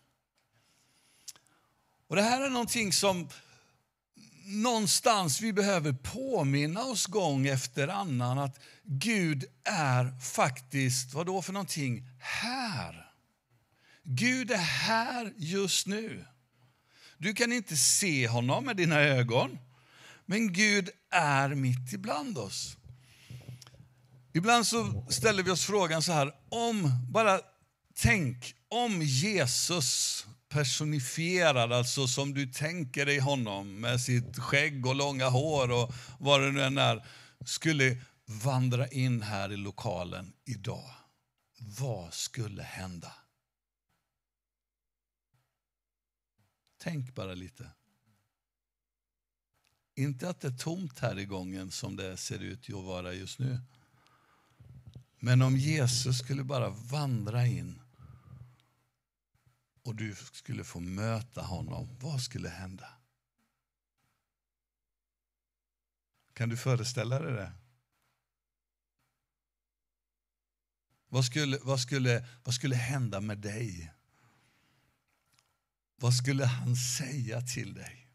Och 2.07 2.15
Det 2.15 2.21
här 2.21 2.41
är 2.41 2.49
någonting 2.49 2.93
som 2.93 3.29
någonstans 4.45 5.41
vi 5.41 5.53
behöver 5.53 5.93
påminna 5.93 6.83
oss 6.83 7.05
gång 7.05 7.47
efter 7.47 7.87
annan 7.87 8.39
att 8.39 8.59
Gud 8.83 9.45
är 9.63 10.19
faktiskt, 10.19 11.13
vad 11.13 11.25
då 11.25 11.41
för 11.41 11.53
någonting, 11.53 12.07
här. 12.19 13.11
Gud 14.03 14.51
är 14.51 14.57
här 14.57 15.33
just 15.37 15.87
nu. 15.87 16.25
Du 17.17 17.33
kan 17.33 17.51
inte 17.51 17.77
se 17.77 18.27
honom 18.27 18.65
med 18.65 18.77
dina 18.77 18.99
ögon, 18.99 19.59
men 20.25 20.53
Gud 20.53 20.89
är 21.11 21.49
mitt 21.49 21.93
ibland 21.93 22.37
oss. 22.37 22.77
Ibland 24.33 24.67
så 24.67 25.05
ställer 25.09 25.43
vi 25.43 25.51
oss 25.51 25.65
frågan 25.65 26.01
så 26.01 26.11
här, 26.11 26.33
om, 26.49 26.91
bara 27.09 27.39
tänk 27.95 28.55
om 28.69 29.01
Jesus 29.01 30.25
personifierad, 30.53 31.73
alltså 31.73 32.07
som 32.07 32.33
du 32.33 32.47
tänker 32.47 33.05
dig 33.05 33.19
honom 33.19 33.81
med 33.81 34.01
sitt 34.01 34.37
skägg 34.37 34.85
och 34.85 34.95
långa 34.95 35.29
hår 35.29 35.71
och 35.71 35.93
vad 36.19 36.41
det 36.41 36.51
nu 36.51 36.61
än 36.61 36.77
är, 36.77 37.05
skulle 37.45 37.97
vandra 38.25 38.87
in 38.87 39.21
här 39.21 39.51
i 39.51 39.57
lokalen 39.57 40.33
idag. 40.45 40.89
Vad 41.79 42.13
skulle 42.13 42.63
hända? 42.63 43.11
Tänk 46.77 47.15
bara 47.15 47.33
lite. 47.33 47.69
Inte 49.95 50.29
att 50.29 50.41
det 50.41 50.47
är 50.47 50.57
tomt 50.57 50.99
här 50.99 51.19
i 51.19 51.25
gången 51.25 51.71
som 51.71 51.95
det 51.95 52.17
ser 52.17 52.39
ut 52.39 52.69
att 52.69 52.85
vara 52.85 53.13
just 53.13 53.39
nu. 53.39 53.59
Men 55.19 55.41
om 55.41 55.57
Jesus 55.57 56.17
skulle 56.17 56.43
bara 56.43 56.69
vandra 56.69 57.45
in 57.45 57.82
och 59.83 59.95
du 59.95 60.15
skulle 60.15 60.63
få 60.63 60.79
möta 60.79 61.41
honom, 61.41 61.97
vad 61.99 62.21
skulle 62.21 62.49
hända? 62.49 62.87
Kan 66.33 66.49
du 66.49 66.57
föreställa 66.57 67.19
dig 67.19 67.33
det? 67.33 67.51
Vad 71.09 71.25
skulle, 71.25 71.57
vad 71.61 71.79
skulle, 71.79 72.27
vad 72.43 72.55
skulle 72.55 72.75
hända 72.75 73.21
med 73.21 73.37
dig? 73.37 73.93
Vad 75.95 76.13
skulle 76.13 76.45
han 76.45 76.75
säga 76.75 77.41
till 77.41 77.73
dig? 77.73 78.07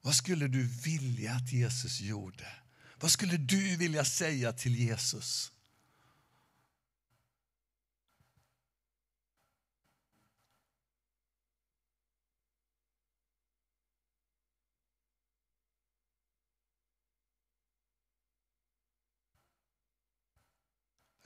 Vad 0.00 0.14
skulle 0.14 0.48
du 0.48 0.66
vilja 0.66 1.32
att 1.32 1.52
Jesus 1.52 2.00
gjorde? 2.00 2.46
Vad 3.00 3.10
skulle 3.10 3.36
du 3.36 3.76
vilja 3.76 4.04
säga 4.04 4.52
till 4.52 4.76
Jesus? 4.76 5.52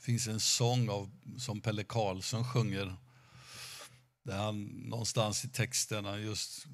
Finns 0.04 0.26
en 0.26 0.40
sång 0.40 0.88
av, 0.88 1.10
som 1.38 1.60
Pelle 1.60 1.84
Karlsson 1.84 2.44
sjunger 2.44 2.96
där 4.22 4.36
han 4.36 4.64
någonstans 4.64 5.44
i 5.44 5.48
texterna 5.48 6.18
just 6.18 6.66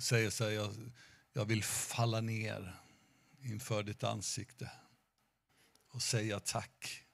säger 0.00 0.30
sig, 0.30 0.54
jag, 0.54 0.74
jag 1.32 1.44
vill 1.44 1.64
falla 1.64 2.20
ner 2.20 2.74
inför 3.42 3.82
ditt 3.82 4.04
ansikte 4.04 4.70
och 5.92 6.02
säga 6.02 6.40
tack. 6.40 7.04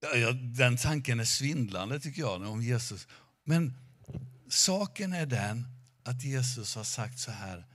Ja, 0.00 0.32
den 0.32 0.76
tanken 0.76 1.20
är 1.20 1.24
svindlande 1.24 2.00
tycker 2.00 2.20
jag 2.20 2.42
om 2.42 2.62
Jesus. 2.62 3.08
Men 3.44 3.72
saken 4.48 5.12
är 5.12 5.26
den 5.26 5.66
att 6.02 6.24
Jesus 6.24 6.74
har 6.74 6.84
sagt 6.84 7.18
så 7.18 7.30
här, 7.30 7.66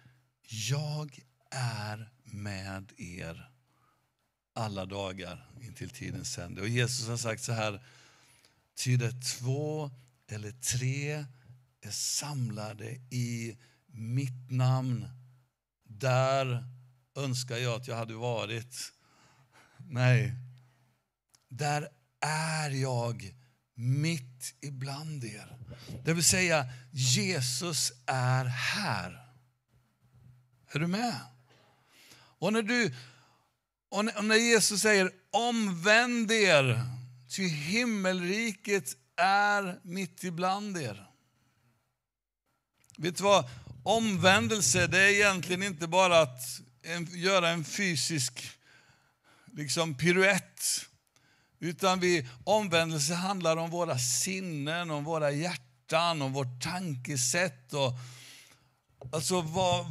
jag 0.69 1.19
är 1.51 2.09
med 2.23 2.91
er 2.97 3.49
alla 4.59 4.85
dagar 4.85 5.49
intill 5.61 5.89
tidens 5.89 6.37
ände. 6.37 6.61
Och 6.61 6.69
Jesus 6.69 7.07
har 7.07 7.17
sagt 7.17 7.43
så 7.43 7.51
här, 7.51 7.81
Ty 8.75 8.97
det 8.97 9.11
två 9.21 9.91
eller 10.27 10.51
tre 10.51 11.25
är 11.81 11.91
samlade 11.91 12.89
i 13.09 13.57
mitt 13.87 14.51
namn. 14.51 15.09
Där 15.83 16.65
önskar 17.15 17.57
jag 17.57 17.81
att 17.81 17.87
jag 17.87 17.95
hade 17.95 18.13
varit. 18.13 18.93
Nej, 19.77 20.35
där 21.49 21.87
är 22.21 22.69
jag 22.69 23.35
mitt 23.75 24.55
ibland 24.61 25.23
er. 25.23 25.57
Det 26.03 26.13
vill 26.13 26.23
säga, 26.23 26.69
Jesus 26.91 27.91
är 28.05 28.45
här. 28.45 29.29
Är 30.71 30.79
du 30.79 30.87
med? 30.87 31.19
Och 32.39 32.53
när, 32.53 32.61
du, 32.61 32.95
och 33.89 34.05
när 34.05 34.35
Jesus 34.35 34.81
säger 34.81 35.11
omvänd 35.31 36.31
er 36.31 36.85
Ty 37.29 37.47
himmelriket 37.47 38.95
är 39.15 39.79
mitt 39.83 40.23
ibland 40.23 40.77
er. 40.77 41.05
Vet 42.97 43.17
du 43.17 43.23
vad? 43.23 43.45
Omvändelse 43.83 44.87
det 44.87 44.99
är 44.99 45.09
egentligen 45.09 45.63
inte 45.63 45.87
bara 45.87 46.19
att 46.19 46.61
en, 46.81 47.07
göra 47.11 47.49
en 47.49 47.63
fysisk 47.63 48.49
liksom 49.45 49.97
piruett. 49.97 50.85
Utan 51.59 51.99
vi, 51.99 52.27
omvändelse 52.43 53.13
handlar 53.13 53.57
om 53.57 53.69
våra 53.69 53.99
sinnen, 53.99 54.91
om 54.91 55.03
våra 55.03 55.31
hjärtan, 55.31 56.21
om 56.21 56.33
vårt 56.33 56.63
tankesätt. 56.63 57.73
Och, 57.73 57.93
alltså 59.11 59.41
vad, 59.41 59.85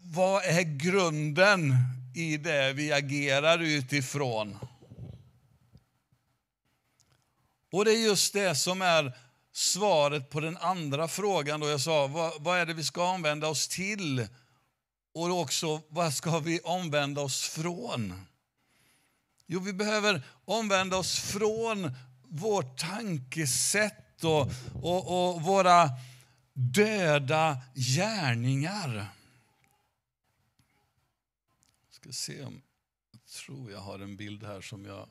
vad 0.00 0.44
är 0.44 0.62
grunden 0.62 1.76
i 2.18 2.36
det 2.36 2.72
vi 2.72 2.92
agerar 2.92 3.58
utifrån? 3.58 4.58
Och 7.72 7.84
det 7.84 7.92
är 7.92 8.04
just 8.04 8.32
det 8.32 8.54
som 8.54 8.82
är 8.82 9.12
svaret 9.52 10.30
på 10.30 10.40
den 10.40 10.56
andra 10.56 11.08
frågan. 11.08 11.60
Då 11.60 11.68
jag 11.68 11.80
sa, 11.80 12.06
vad, 12.06 12.42
vad 12.42 12.58
är 12.58 12.66
det 12.66 12.74
vi 12.74 12.84
ska 12.84 13.10
omvända 13.10 13.48
oss 13.48 13.68
till? 13.68 14.26
Och 15.14 15.40
också, 15.40 15.80
vad 15.88 16.14
ska 16.14 16.38
vi 16.38 16.60
omvända 16.60 17.20
oss 17.20 17.48
från? 17.48 18.26
Jo, 19.46 19.60
vi 19.60 19.72
behöver 19.72 20.22
omvända 20.44 20.96
oss 20.96 21.18
från 21.18 21.92
vårt 22.28 22.78
tankesätt 22.78 24.24
och, 24.24 24.50
och, 24.82 25.30
och 25.30 25.42
våra 25.42 25.90
döda 26.52 27.56
gärningar. 27.74 29.17
Ska 32.08 32.12
se 32.12 32.44
om, 32.44 32.62
jag 33.12 33.24
tror 33.24 33.70
jag 33.70 33.78
har 33.78 33.98
en 33.98 34.16
bild 34.16 34.44
här 34.44 34.60
som 34.60 34.84
jag 34.84 35.08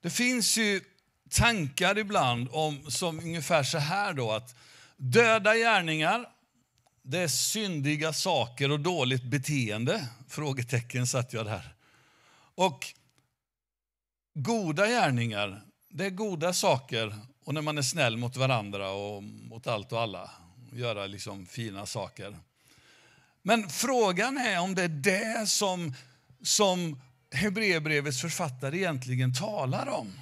det 0.00 0.10
finns 0.10 0.58
ju 0.58 0.80
tankar 1.30 1.98
ibland 1.98 2.48
om, 2.52 2.90
som 2.90 3.18
ungefär 3.18 3.62
så 3.62 3.78
här 3.78 4.12
då, 4.12 4.32
att 4.32 4.56
döda 4.96 5.56
gärningar, 5.56 6.28
det 7.02 7.18
är 7.18 7.28
syndiga 7.28 8.12
saker 8.12 8.70
och 8.70 8.80
dåligt 8.80 9.22
beteende. 9.22 10.08
Frågetecken 10.28 11.06
satt 11.06 11.32
jag 11.32 11.46
där. 11.46 11.74
Och 12.54 12.86
goda 14.34 14.86
gärningar, 14.86 15.62
det 15.88 16.06
är 16.06 16.10
goda 16.10 16.52
saker 16.52 17.18
och 17.44 17.54
när 17.54 17.62
man 17.62 17.78
är 17.78 17.82
snäll 17.82 18.16
mot 18.16 18.36
varandra 18.36 18.90
och 18.90 19.22
mot 19.22 19.66
allt 19.66 19.92
och 19.92 20.00
alla. 20.00 20.30
Göra 20.72 21.06
liksom 21.06 21.46
fina 21.46 21.86
saker. 21.86 22.38
Men 23.42 23.68
frågan 23.68 24.38
är 24.38 24.60
om 24.60 24.74
det 24.74 24.82
är 24.82 24.88
det 24.88 25.46
som, 25.46 25.94
som 26.42 27.00
Hebreerbrevets 27.32 28.20
författare 28.20 28.76
egentligen 28.76 29.34
talar 29.34 29.86
om. 29.86 30.12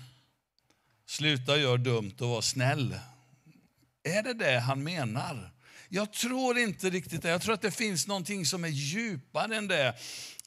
Sluta 1.06 1.56
gör 1.56 1.78
dumt 1.78 2.14
och 2.20 2.28
var 2.28 2.40
snäll. 2.40 2.98
Är 4.02 4.22
det 4.22 4.34
det 4.34 4.60
han 4.60 4.84
menar? 4.84 5.52
Jag 5.88 6.12
tror 6.12 6.58
inte 6.58 6.90
riktigt 6.90 7.22
det. 7.22 7.28
Jag 7.28 7.42
tror 7.42 7.54
att 7.54 7.62
det 7.62 7.70
finns 7.70 8.06
någonting 8.06 8.46
som 8.46 8.64
är 8.64 8.68
djupare 8.68 9.56
än 9.56 9.68
det 9.68 9.94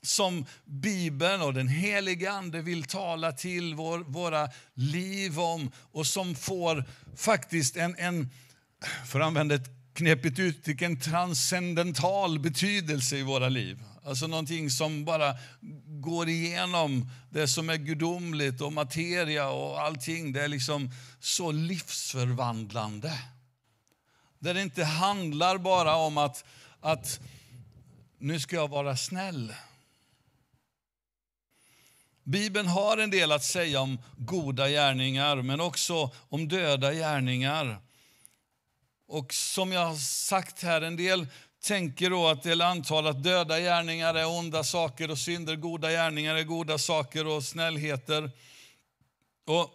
som 0.01 0.45
Bibeln 0.65 1.41
och 1.41 1.53
den 1.53 1.67
helige 1.67 2.31
Ande 2.31 2.61
vill 2.61 2.83
tala 2.83 3.31
till 3.31 3.75
vår, 3.75 3.99
våra 3.99 4.49
liv 4.73 5.39
om 5.39 5.71
och 5.75 6.07
som 6.07 6.35
får 6.35 6.85
faktiskt 7.15 7.77
en, 7.77 7.95
en 7.97 8.29
för 9.05 9.19
att 9.19 9.27
använda 9.27 9.55
ett 9.55 9.78
knepigt 9.99 10.39
uttryck, 10.39 10.81
en 10.81 10.99
transcendental 10.99 12.39
betydelse 12.39 13.17
i 13.17 13.23
våra 13.23 13.49
liv. 13.49 13.83
Alltså 14.05 14.27
någonting 14.27 14.69
som 14.69 15.05
bara 15.05 15.35
går 15.85 16.29
igenom 16.29 17.09
det 17.29 17.47
som 17.47 17.69
är 17.69 17.75
gudomligt 17.75 18.61
och 18.61 18.73
materia 18.73 19.49
och 19.49 19.81
allting. 19.81 20.33
Det 20.33 20.43
är 20.43 20.47
liksom 20.47 20.91
så 21.19 21.51
livsförvandlande. 21.51 23.13
Där 24.39 24.53
det 24.53 24.61
inte 24.61 24.83
handlar 24.83 25.57
bara 25.57 25.95
om 25.95 26.17
att, 26.17 26.45
att 26.81 27.19
nu 28.17 28.39
ska 28.39 28.55
jag 28.55 28.67
vara 28.67 28.97
snäll. 28.97 29.53
Bibeln 32.23 32.67
har 32.67 32.97
en 32.97 33.09
del 33.09 33.31
att 33.31 33.43
säga 33.43 33.81
om 33.81 33.99
goda 34.17 34.69
gärningar, 34.69 35.35
men 35.35 35.61
också 35.61 36.11
om 36.29 36.47
döda 36.47 36.93
gärningar. 36.93 37.88
Och 39.09 39.33
som 39.33 39.71
jag 39.71 39.85
har 39.85 39.95
sagt 39.95 40.63
här, 40.63 40.81
en 40.81 40.95
del 40.95 41.27
tänker 41.63 42.09
då 42.09 42.27
att 42.27 42.45
eller 42.45 42.65
antar 42.65 43.03
att 43.03 43.23
döda 43.23 43.59
gärningar 43.59 44.15
är 44.15 44.27
onda 44.27 44.63
saker 44.63 45.11
och 45.11 45.17
synder, 45.17 45.55
goda 45.55 45.91
gärningar 45.91 46.35
är 46.35 46.43
goda 46.43 46.77
saker 46.77 47.27
och 47.27 47.43
snällheter. 47.43 48.31
Och 49.45 49.71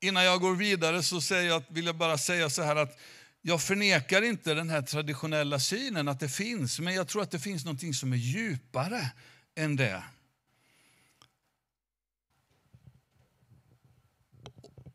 innan 0.00 0.24
jag 0.24 0.40
går 0.40 0.54
vidare 0.54 1.02
så 1.02 1.20
säger 1.20 1.48
jag, 1.48 1.62
vill 1.68 1.86
jag 1.86 1.96
bara 1.96 2.18
säga 2.18 2.50
så 2.50 2.62
här 2.62 2.76
att 2.76 2.98
jag 3.42 3.62
förnekar 3.62 4.22
inte 4.22 4.54
den 4.54 4.70
här 4.70 4.82
traditionella 4.82 5.60
synen 5.60 6.08
att 6.08 6.20
det 6.20 6.28
finns, 6.28 6.80
men 6.80 6.94
jag 6.94 7.08
tror 7.08 7.22
att 7.22 7.30
det 7.30 7.38
finns 7.38 7.64
något 7.64 7.96
som 7.96 8.12
är 8.12 8.16
djupare 8.16 9.10
än 9.56 9.76
det. 9.76 10.02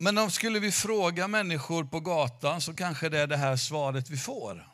Men 0.04 0.18
om 0.18 0.32
skulle 0.32 0.60
vi 0.60 0.72
fråga 0.72 1.28
människor 1.28 1.84
på 1.84 2.00
gatan 2.00 2.62
så 2.62 2.74
kanske 2.74 3.10
det 3.10 3.20
är 3.20 3.28
det 3.28 3.38
här 3.38 3.56
svaret 3.56 4.10
vi 4.10 4.18
får. 4.18 4.68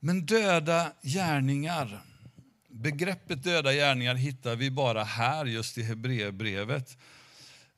Men 0.00 0.26
döda 0.26 0.92
gärningar, 1.02 2.02
begreppet 2.68 3.42
döda 3.42 3.72
gärningar 3.72 4.14
hittar 4.14 4.56
vi 4.56 4.70
bara 4.70 5.04
här 5.04 5.44
just 5.44 5.78
i 5.78 5.82
Hebreerbrevet. 5.82 6.98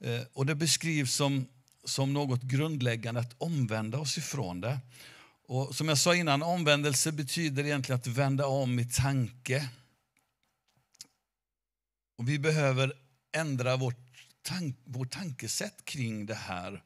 Eh, 0.00 0.20
och 0.32 0.46
det 0.46 0.54
beskrivs 0.54 1.14
som, 1.14 1.46
som 1.84 2.12
något 2.12 2.42
grundläggande 2.42 3.20
att 3.20 3.34
omvända 3.38 3.98
oss 3.98 4.18
ifrån 4.18 4.60
det. 4.60 4.78
Och 5.46 5.74
som 5.74 5.88
jag 5.88 5.98
sa 5.98 6.14
innan, 6.14 6.42
omvändelse 6.42 7.12
betyder 7.12 7.64
egentligen 7.64 8.00
att 8.00 8.06
vända 8.06 8.46
om 8.46 8.78
i 8.78 8.84
tanke. 8.84 9.68
Och 12.16 12.28
vi 12.28 12.38
behöver 12.38 12.92
ändra 13.32 13.76
vårt, 13.76 14.04
tank, 14.44 14.76
vårt 14.84 15.10
tankesätt 15.10 15.84
kring 15.84 16.26
det 16.26 16.34
här. 16.34 16.82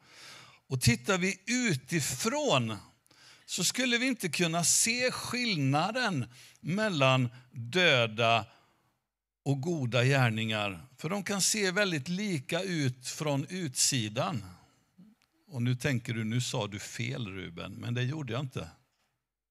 Och 0.67 0.81
tittar 0.81 1.19
vi 1.19 1.41
utifrån 1.47 2.77
så 3.47 3.65
skulle 3.65 3.99
vi 3.99 4.07
inte 4.07 4.29
kunna 4.29 4.65
se 4.65 5.11
skillnaden 5.11 6.27
mellan 6.61 7.29
döda 7.53 8.47
och 9.43 9.61
goda 9.61 10.05
gärningar. 10.05 10.87
För 10.97 11.09
de 11.09 11.23
kan 11.23 11.41
se 11.41 11.71
väldigt 11.71 12.09
lika 12.09 12.63
ut 12.63 13.09
från 13.09 13.47
utsidan. 13.49 14.45
Och 15.49 15.63
nu 15.63 15.77
tänker 15.77 16.15
du, 16.15 16.25
nu 16.25 16.41
sa 16.41 16.67
du 16.67 16.79
fel 16.79 17.29
Ruben, 17.29 17.73
men 17.73 17.95
det 17.95 18.03
gjorde 18.03 18.33
jag 18.33 18.41
inte. 18.41 18.71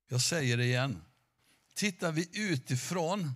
Jag 0.10 0.22
säger 0.22 0.58
det 0.58 0.66
igen. 0.66 1.02
Tittar 1.76 2.12
vi 2.12 2.30
utifrån 2.34 3.32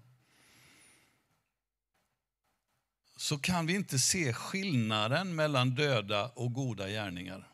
så 3.21 3.37
kan 3.37 3.65
vi 3.65 3.75
inte 3.75 3.99
se 3.99 4.33
skillnaden 4.33 5.35
mellan 5.35 5.75
döda 5.75 6.29
och 6.29 6.53
goda 6.53 6.89
gärningar. 6.89 7.51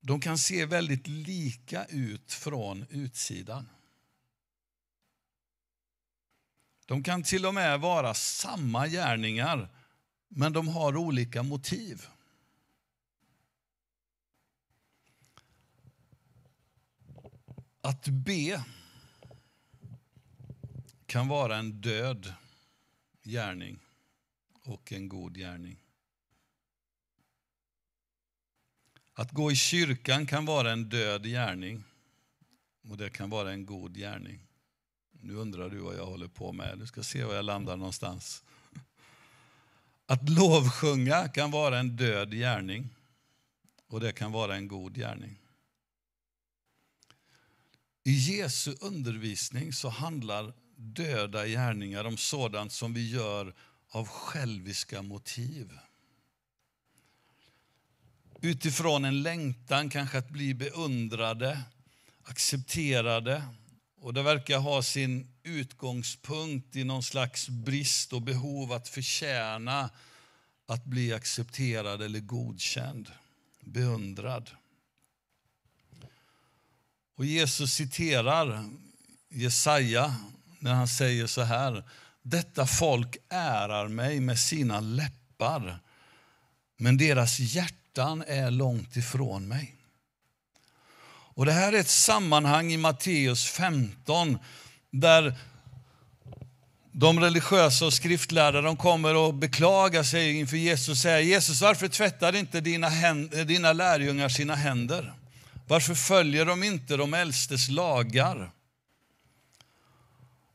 De 0.00 0.20
kan 0.20 0.38
se 0.38 0.66
väldigt 0.66 1.06
lika 1.06 1.84
ut 1.84 2.32
från 2.32 2.86
utsidan. 2.90 3.68
De 6.86 7.02
kan 7.02 7.22
till 7.22 7.46
och 7.46 7.54
med 7.54 7.80
vara 7.80 8.14
samma 8.14 8.86
gärningar, 8.86 9.68
men 10.28 10.52
de 10.52 10.68
har 10.68 10.96
olika 10.96 11.42
motiv. 11.42 12.06
Att 17.80 18.08
be 18.08 18.64
kan 21.06 21.28
vara 21.28 21.56
en 21.56 21.80
död 21.80 22.34
gärning 23.26 23.78
och 24.62 24.92
en 24.92 25.08
god 25.08 25.36
gärning. 25.36 25.76
Att 29.12 29.32
gå 29.32 29.52
i 29.52 29.56
kyrkan 29.56 30.26
kan 30.26 30.46
vara 30.46 30.72
en 30.72 30.88
död 30.88 31.24
gärning 31.24 31.84
och 32.82 32.96
det 32.96 33.10
kan 33.10 33.30
vara 33.30 33.52
en 33.52 33.66
god 33.66 33.96
gärning. 33.96 34.40
Nu 35.10 35.34
undrar 35.34 35.70
du 35.70 35.78
vad 35.78 35.96
jag 35.96 36.06
håller 36.06 36.28
på 36.28 36.52
med. 36.52 36.78
Du 36.78 36.86
ska 36.86 37.02
se 37.02 37.24
var 37.24 37.34
jag 37.34 37.44
landar 37.44 37.76
någonstans. 37.76 38.44
Att 40.06 40.28
lovsjunga 40.28 41.28
kan 41.28 41.50
vara 41.50 41.78
en 41.78 41.96
död 41.96 42.30
gärning 42.30 42.88
och 43.86 44.00
det 44.00 44.12
kan 44.12 44.32
vara 44.32 44.56
en 44.56 44.68
god 44.68 44.94
gärning. 44.94 45.38
I 48.04 48.12
Jesu 48.12 48.74
undervisning 48.80 49.72
så 49.72 49.88
handlar 49.88 50.52
döda 50.76 51.46
gärningar 51.46 52.04
om 52.04 52.16
sådant 52.16 52.72
som 52.72 52.94
vi 52.94 53.10
gör 53.10 53.54
av 53.88 54.08
själviska 54.08 55.02
motiv. 55.02 55.78
Utifrån 58.40 59.04
en 59.04 59.22
längtan 59.22 59.90
kanske 59.90 60.18
att 60.18 60.30
bli 60.30 60.54
beundrade, 60.54 61.62
accepterade. 62.22 63.42
Och 64.00 64.14
det 64.14 64.22
verkar 64.22 64.58
ha 64.58 64.82
sin 64.82 65.32
utgångspunkt 65.42 66.76
i 66.76 66.84
någon 66.84 67.02
slags 67.02 67.48
brist 67.48 68.12
och 68.12 68.22
behov 68.22 68.72
att 68.72 68.88
förtjäna 68.88 69.90
att 70.66 70.84
bli 70.84 71.12
accepterad 71.12 72.02
eller 72.02 72.20
godkänd, 72.20 73.10
beundrad. 73.60 74.50
Och 77.14 77.24
Jesus 77.24 77.72
citerar 77.72 78.70
Jesaja 79.28 80.16
när 80.66 80.74
han 80.74 80.88
säger 80.88 81.26
så 81.26 81.42
här. 81.42 81.84
Detta 82.22 82.66
folk 82.66 83.16
ärar 83.28 83.88
mig 83.88 84.20
med 84.20 84.38
sina 84.38 84.80
läppar, 84.80 85.78
men 86.76 86.96
deras 86.96 87.38
hjärtan 87.38 88.24
är 88.26 88.50
långt 88.50 88.96
ifrån 88.96 89.48
mig. 89.48 89.74
Och 91.34 91.46
Det 91.46 91.52
här 91.52 91.72
är 91.72 91.80
ett 91.80 91.88
sammanhang 91.88 92.72
i 92.72 92.76
Matteus 92.76 93.46
15 93.46 94.38
där 94.90 95.34
de 96.92 97.20
religiösa 97.20 97.86
och 97.86 97.92
skriftlärda 97.92 98.60
de 98.60 98.76
kommer 98.76 99.14
och 99.14 99.34
beklagar 99.34 100.02
sig 100.02 100.32
inför 100.38 100.56
Jesus 100.56 100.88
och 100.88 100.96
säger 100.96 101.20
Jesus, 101.20 101.62
varför 101.62 101.88
tvättar 101.88 102.34
inte 102.34 102.60
dina, 102.60 102.88
händer, 102.88 103.44
dina 103.44 103.72
lärjungar 103.72 104.28
sina 104.28 104.54
händer? 104.54 105.12
Varför 105.68 105.94
följer 105.94 106.44
de 106.44 106.62
inte 106.62 106.96
de 106.96 107.14
äldstes 107.14 107.68
lagar? 107.68 108.50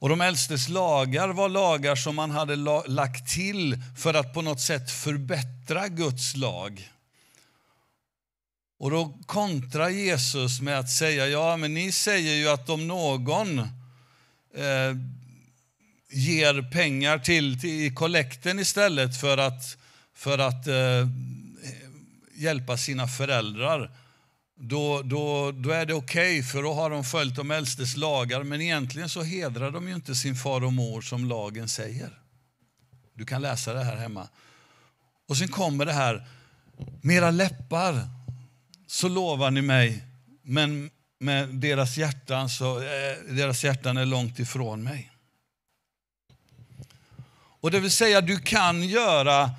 Och 0.01 0.09
de 0.09 0.21
äldstes 0.21 0.69
lagar 0.69 1.29
var 1.29 1.49
lagar 1.49 1.95
som 1.95 2.15
man 2.15 2.31
hade 2.31 2.55
lagt 2.87 3.29
till 3.33 3.77
för 3.97 4.13
att 4.13 4.33
på 4.33 4.41
något 4.41 4.61
sätt 4.61 4.91
förbättra 4.91 5.87
Guds 5.87 6.35
lag. 6.35 6.89
Och 8.79 8.91
då 8.91 9.17
kontrar 9.25 9.89
Jesus 9.89 10.61
med 10.61 10.79
att 10.79 10.89
säga, 10.89 11.27
ja 11.27 11.57
men 11.57 11.73
ni 11.73 11.91
säger 11.91 12.33
ju 12.35 12.49
att 12.49 12.69
om 12.69 12.87
någon 12.87 13.59
eh, 13.59 14.95
ger 16.09 16.71
pengar 16.71 17.19
till, 17.19 17.61
till 17.61 17.95
kollekten 17.95 18.59
istället 18.59 19.19
för 19.19 19.37
att, 19.37 19.77
för 20.13 20.37
att 20.37 20.67
eh, 20.67 21.07
hjälpa 22.35 22.77
sina 22.77 23.07
föräldrar, 23.07 23.91
då, 24.63 25.01
då, 25.01 25.51
då 25.51 25.69
är 25.69 25.85
det 25.85 25.93
okej, 25.93 26.39
okay, 26.39 26.43
för 26.43 26.63
då 26.63 26.73
har 26.73 26.89
de 26.89 27.03
följt 27.03 27.35
de 27.35 27.51
äldstes 27.51 27.97
lagar. 27.97 28.43
Men 28.43 28.61
egentligen 28.61 29.09
så 29.09 29.23
hedrar 29.23 29.71
de 29.71 29.87
ju 29.87 29.95
inte 29.95 30.15
sin 30.15 30.35
far 30.35 30.63
och 30.63 30.73
mor 30.73 31.01
som 31.01 31.25
lagen 31.25 31.69
säger. 31.69 32.19
Du 33.13 33.25
kan 33.25 33.41
läsa 33.41 33.73
det 33.73 33.83
här 33.83 33.95
hemma. 33.95 34.27
Och 35.27 35.37
sen 35.37 35.47
kommer 35.47 35.85
det 35.85 35.93
här, 35.93 36.27
med 37.01 37.15
era 37.15 37.31
läppar 37.31 38.09
så 38.87 39.09
lovar 39.09 39.51
ni 39.51 39.61
mig, 39.61 40.03
men 40.41 40.89
med 41.19 41.49
deras 41.49 41.97
hjärtan, 41.97 42.49
så, 42.49 42.77
eh, 42.77 43.17
deras 43.29 43.63
hjärtan 43.63 43.97
är 43.97 44.05
långt 44.05 44.39
ifrån 44.39 44.83
mig. 44.83 45.11
Och 47.33 47.71
det 47.71 47.79
vill 47.79 47.91
säga, 47.91 48.21
du 48.21 48.39
kan 48.39 48.83
göra 48.83 49.51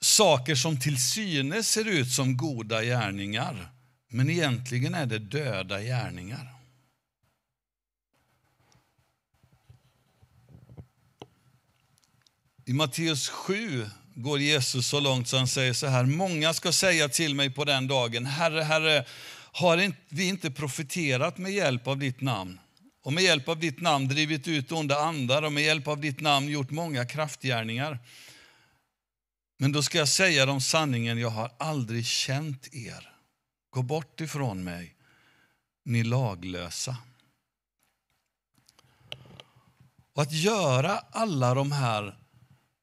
saker 0.00 0.54
som 0.54 0.80
till 0.80 1.02
synes 1.02 1.68
ser 1.68 1.88
ut 1.88 2.10
som 2.10 2.36
goda 2.36 2.82
gärningar 2.82 3.70
men 4.12 4.30
egentligen 4.30 4.94
är 4.94 5.06
det 5.06 5.18
döda 5.18 5.82
gärningar. 5.82 6.54
I 12.64 12.72
Matteus 12.72 13.28
7 13.28 13.86
går 14.14 14.38
Jesus 14.38 14.86
så 14.88 15.00
långt 15.00 15.28
så 15.28 15.36
han 15.36 15.48
säger 15.48 15.72
så 15.72 15.86
här, 15.86 16.04
många 16.04 16.54
ska 16.54 16.72
säga 16.72 17.08
till 17.08 17.34
mig 17.34 17.50
på 17.50 17.64
den 17.64 17.88
dagen, 17.88 18.26
Herre, 18.26 18.62
Herre, 18.62 19.04
har 19.52 19.92
vi 20.08 20.28
inte 20.28 20.50
profeterat 20.50 21.38
med 21.38 21.52
hjälp 21.52 21.86
av 21.86 21.98
ditt 21.98 22.20
namn? 22.20 22.60
Och 23.02 23.12
med 23.12 23.24
hjälp 23.24 23.48
av 23.48 23.58
ditt 23.58 23.80
namn 23.80 24.08
drivit 24.08 24.48
ut 24.48 24.72
onda 24.72 24.98
andar 24.98 25.42
och 25.42 25.52
med 25.52 25.62
hjälp 25.62 25.88
av 25.88 26.00
ditt 26.00 26.20
namn 26.20 26.48
gjort 26.48 26.70
många 26.70 27.06
kraftgärningar. 27.06 27.98
Men 29.58 29.72
då 29.72 29.82
ska 29.82 29.98
jag 29.98 30.08
säga 30.08 30.46
dem 30.46 30.60
sanningen, 30.60 31.18
jag 31.18 31.30
har 31.30 31.50
aldrig 31.58 32.06
känt 32.06 32.74
er. 32.74 33.09
Gå 33.70 33.82
bort 33.82 34.20
ifrån 34.20 34.64
mig, 34.64 34.96
ni 35.84 36.04
laglösa. 36.04 36.96
Och 40.12 40.22
att 40.22 40.32
göra 40.32 40.98
alla 40.98 41.54
de 41.54 41.72
här 41.72 42.18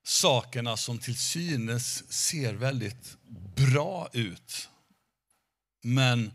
sakerna 0.03 0.77
som 0.77 0.99
till 0.99 1.17
synes 1.17 2.11
ser 2.13 2.53
väldigt 2.53 3.17
bra 3.55 4.09
ut. 4.13 4.69
Men 5.81 6.33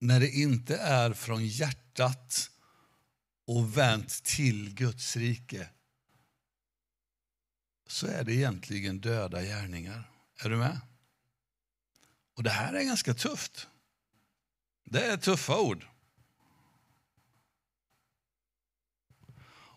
när 0.00 0.20
det 0.20 0.30
inte 0.30 0.76
är 0.76 1.12
från 1.12 1.46
hjärtat 1.46 2.50
och 3.46 3.76
vänt 3.78 4.24
till 4.24 4.74
Guds 4.74 5.16
rike 5.16 5.68
så 7.86 8.06
är 8.06 8.24
det 8.24 8.34
egentligen 8.34 9.00
döda 9.00 9.42
gärningar. 9.42 10.10
Är 10.44 10.48
du 10.48 10.56
med? 10.56 10.80
Och 12.40 12.44
det 12.44 12.50
här 12.50 12.74
är 12.74 12.82
ganska 12.82 13.14
tufft. 13.14 13.68
Det 14.84 15.06
är 15.06 15.16
tuffa 15.16 15.60
ord. 15.60 15.86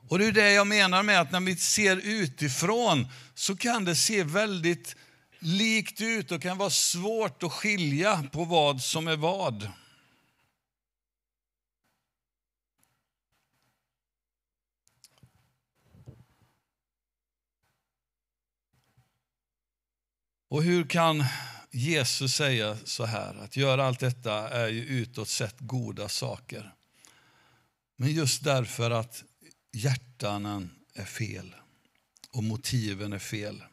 Och 0.10 0.20
det 0.20 0.26
är 0.26 0.32
det 0.32 0.52
jag 0.52 0.68
menar 0.68 1.04
med 1.04 1.22
att 1.22 1.32
när 1.32 1.40
vi 1.40 1.56
ser 1.56 1.98
utifrån 1.98 3.08
så 3.34 3.58
kan 3.58 3.86
det 3.86 3.96
se 3.96 4.24
väldigt 4.24 4.96
likt 5.40 6.02
ut 6.02 6.32
och 6.32 6.42
kan 6.42 6.58
vara 6.58 6.70
svårt 6.70 7.44
att 7.44 7.52
skilja 7.52 8.24
på 8.32 8.46
vad 8.46 8.82
som 8.82 9.08
är 9.08 9.18
vad. 9.18 9.70
Och 20.48 20.64
hur 20.64 20.88
kan 20.88 21.24
Jesus 21.76 22.36
säga 22.36 22.78
så 22.86 23.06
här, 23.06 23.36
att 23.36 23.58
göra 23.58 23.86
allt 23.86 24.00
detta 24.00 24.50
är 24.50 24.68
ju 24.68 24.86
utåt 24.86 25.30
sett 25.30 25.56
goda 25.60 26.10
saker. 26.10 26.74
Men 27.96 28.12
just 28.12 28.44
därför 28.44 28.92
att 28.92 29.24
hjärtanen 29.72 30.70
är 30.94 31.06
fel 31.06 31.56
och 32.32 32.44
motiven 32.44 33.14
är 33.14 33.20
fel. 33.20 33.64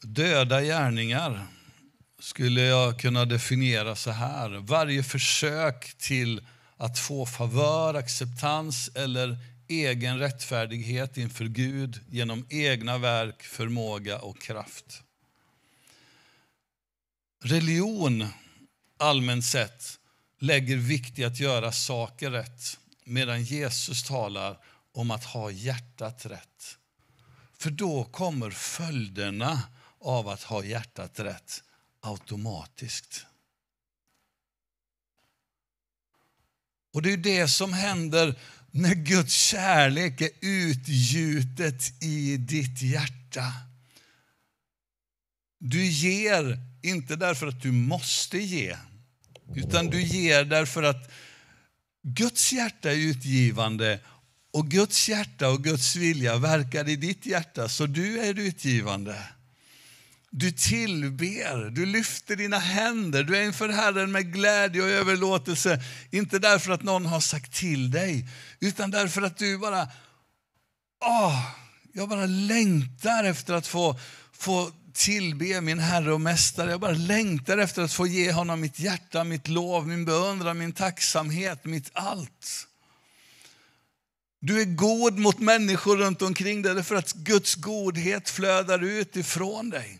Döda 0.00 0.62
gärningar 0.62 1.46
skulle 2.18 2.60
jag 2.60 3.00
kunna 3.00 3.24
definiera 3.24 3.96
så 3.96 4.10
här. 4.10 4.50
Varje 4.50 5.02
försök 5.02 5.98
till 5.98 6.46
att 6.76 6.98
få 6.98 7.26
favör, 7.26 7.94
acceptans 7.94 8.90
eller 8.94 9.38
egen 9.68 10.18
rättfärdighet 10.18 11.16
inför 11.16 11.44
Gud 11.44 12.00
genom 12.08 12.46
egna 12.48 12.98
verk, 12.98 13.42
förmåga 13.42 14.18
och 14.18 14.40
kraft. 14.40 15.02
Religion, 17.42 18.26
allmänt 18.96 19.44
sett, 19.44 19.98
lägger 20.38 20.76
vikt 20.76 21.18
i 21.18 21.24
att 21.24 21.40
göra 21.40 21.72
saker 21.72 22.30
rätt 22.30 22.78
medan 23.04 23.44
Jesus 23.44 24.02
talar 24.02 24.58
om 24.92 25.10
att 25.10 25.24
ha 25.24 25.50
hjärtat 25.50 26.26
rätt. 26.26 26.78
För 27.58 27.70
då 27.70 28.04
kommer 28.04 28.50
följderna 28.50 29.62
av 30.00 30.28
att 30.28 30.42
ha 30.42 30.64
hjärtat 30.64 31.20
rätt 31.20 31.62
automatiskt. 32.00 33.26
Och 36.92 37.02
det 37.02 37.12
är 37.12 37.16
det 37.16 37.48
som 37.48 37.72
händer 37.72 38.38
när 38.70 38.94
Guds 38.94 39.34
kärlek 39.34 40.20
är 40.20 40.30
utgjutet 40.40 42.02
i 42.02 42.36
ditt 42.36 42.82
hjärta. 42.82 43.52
Du 45.58 45.86
ger 45.86 46.69
inte 46.82 47.16
därför 47.16 47.46
att 47.46 47.62
du 47.62 47.72
måste 47.72 48.38
ge, 48.38 48.76
utan 49.56 49.86
du 49.86 50.02
ger 50.02 50.44
därför 50.44 50.82
att 50.82 51.10
Guds 52.02 52.52
hjärta 52.52 52.90
är 52.90 52.96
utgivande 52.96 54.00
och 54.52 54.68
Guds 54.68 55.08
hjärta 55.08 55.48
och 55.48 55.64
Guds 55.64 55.96
vilja 55.96 56.36
verkar 56.36 56.88
i 56.88 56.96
ditt 56.96 57.26
hjärta, 57.26 57.68
så 57.68 57.86
du 57.86 58.20
är 58.20 58.38
utgivande. 58.38 59.16
Du 60.30 60.52
tillber, 60.52 61.70
du 61.70 61.86
lyfter 61.86 62.36
dina 62.36 62.58
händer, 62.58 63.22
du 63.22 63.36
är 63.36 63.42
inför 63.42 63.68
Herren 63.68 64.12
med 64.12 64.32
glädje 64.32 64.82
och 64.82 64.88
överlåtelse. 64.88 65.82
Inte 66.10 66.38
därför 66.38 66.72
att 66.72 66.82
någon 66.82 67.06
har 67.06 67.20
sagt 67.20 67.54
till 67.54 67.90
dig, 67.90 68.28
utan 68.60 68.90
därför 68.90 69.22
att 69.22 69.38
du 69.38 69.58
bara, 69.58 69.88
åh, 71.04 71.50
jag 71.92 72.08
bara 72.08 72.26
längtar 72.26 73.24
efter 73.24 73.54
att 73.54 73.66
få, 73.66 73.98
få 74.32 74.72
tillbe 74.94 75.60
min 75.60 75.78
Herre 75.78 76.12
och 76.12 76.20
Mästare. 76.20 76.70
Jag 76.70 76.80
bara 76.80 76.92
längtar 76.92 77.58
efter 77.58 77.82
att 77.82 77.92
få 77.92 78.06
ge 78.06 78.32
honom 78.32 78.60
mitt 78.60 78.78
hjärta, 78.78 79.24
mitt 79.24 79.48
lov, 79.48 79.88
min 79.88 80.04
beundran, 80.04 80.58
min 80.58 80.72
tacksamhet, 80.72 81.64
mitt 81.64 81.90
allt. 81.92 82.66
Du 84.40 84.60
är 84.60 84.64
god 84.64 85.18
mot 85.18 85.38
människor 85.38 85.96
runt 85.96 86.22
omkring 86.22 86.62
dig 86.62 86.74
därför 86.74 86.94
att 86.94 87.12
Guds 87.12 87.54
godhet 87.54 88.30
flödar 88.30 88.84
ut 88.84 89.16
ifrån 89.16 89.70
dig. 89.70 89.98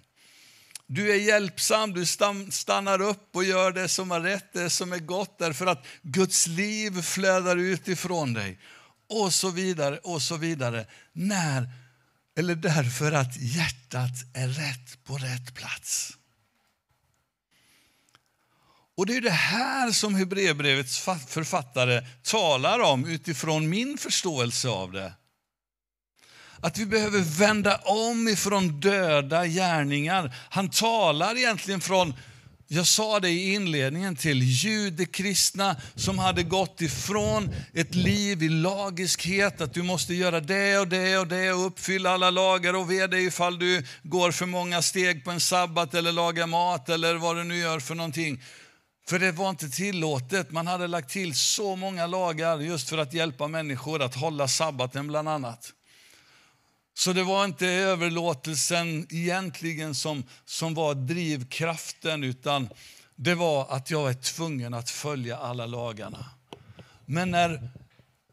Du 0.86 1.10
är 1.10 1.16
hjälpsam, 1.16 1.92
du 1.92 2.06
stannar 2.50 3.00
upp 3.00 3.28
och 3.36 3.44
gör 3.44 3.72
det 3.72 3.88
som 3.88 4.12
är 4.12 4.20
rätt, 4.20 4.52
det 4.52 4.70
som 4.70 4.92
är 4.92 4.98
gott 4.98 5.38
därför 5.38 5.66
att 5.66 5.86
Guds 6.02 6.46
liv 6.46 7.02
flödar 7.02 7.56
ut 7.56 7.88
ifrån 7.88 8.34
dig. 8.34 8.58
Och 9.08 9.34
så 9.34 9.50
vidare, 9.50 9.98
och 9.98 10.22
så 10.22 10.36
vidare. 10.36 10.86
När, 11.12 11.68
eller 12.38 12.54
därför 12.54 13.12
att 13.12 13.36
hjärtat 13.36 14.12
är 14.34 14.48
rätt 14.48 15.04
på 15.04 15.16
rätt 15.16 15.54
plats. 15.54 16.16
Och 18.96 19.06
det 19.06 19.16
är 19.16 19.20
det 19.20 19.30
här 19.30 19.92
som 19.92 20.14
Hebreerbrevets 20.14 20.98
författare 21.28 22.06
talar 22.22 22.80
om 22.80 23.04
utifrån 23.04 23.68
min 23.68 23.98
förståelse 23.98 24.68
av 24.68 24.92
det. 24.92 25.12
Att 26.62 26.78
vi 26.78 26.86
behöver 26.86 27.20
vända 27.20 27.76
om 27.76 28.28
ifrån 28.28 28.80
döda 28.80 29.46
gärningar. 29.46 30.34
Han 30.50 30.70
talar 30.70 31.36
egentligen 31.36 31.80
från, 31.80 32.14
jag 32.72 32.86
sa 32.86 33.20
det 33.20 33.30
i 33.30 33.54
inledningen, 33.54 34.16
till 34.16 34.42
judekristna 34.42 35.76
som 35.94 36.18
hade 36.18 36.42
gått 36.42 36.80
ifrån 36.80 37.54
ett 37.74 37.94
liv 37.94 38.42
i 38.42 38.48
lagiskhet, 38.48 39.60
att 39.60 39.74
du 39.74 39.82
måste 39.82 40.14
göra 40.14 40.40
det 40.40 40.78
och 40.78 40.88
det 40.88 41.18
och 41.18 41.26
det 41.26 41.52
och 41.52 41.66
uppfylla 41.66 42.10
alla 42.10 42.30
lagar 42.30 42.74
och 42.74 42.90
ve 42.90 43.06
dig 43.06 43.26
ifall 43.26 43.58
du 43.58 43.86
går 44.02 44.30
för 44.30 44.46
många 44.46 44.82
steg 44.82 45.24
på 45.24 45.30
en 45.30 45.40
sabbat 45.40 45.94
eller 45.94 46.12
lagar 46.12 46.46
mat 46.46 46.88
eller 46.88 47.14
vad 47.14 47.36
du 47.36 47.44
nu 47.44 47.58
gör 47.58 47.80
för 47.80 47.94
någonting. 47.94 48.42
För 49.08 49.18
det 49.18 49.32
var 49.32 49.50
inte 49.50 49.68
tillåtet. 49.68 50.50
Man 50.50 50.66
hade 50.66 50.86
lagt 50.86 51.10
till 51.10 51.34
så 51.34 51.76
många 51.76 52.06
lagar 52.06 52.60
just 52.60 52.88
för 52.88 52.98
att 52.98 53.14
hjälpa 53.14 53.48
människor 53.48 54.02
att 54.02 54.14
hålla 54.14 54.48
sabbaten 54.48 55.06
bland 55.06 55.28
annat. 55.28 55.72
Så 56.94 57.12
det 57.12 57.22
var 57.22 57.44
inte 57.44 57.66
överlåtelsen 57.66 59.06
egentligen 59.10 59.94
som, 59.94 60.24
som 60.44 60.74
var 60.74 60.94
drivkraften, 60.94 62.24
utan 62.24 62.68
det 63.16 63.34
var 63.34 63.76
att 63.76 63.90
jag 63.90 64.10
är 64.10 64.14
tvungen 64.14 64.74
att 64.74 64.90
följa 64.90 65.36
alla 65.36 65.66
lagarna. 65.66 66.30
Men 67.06 67.30
när, 67.30 67.70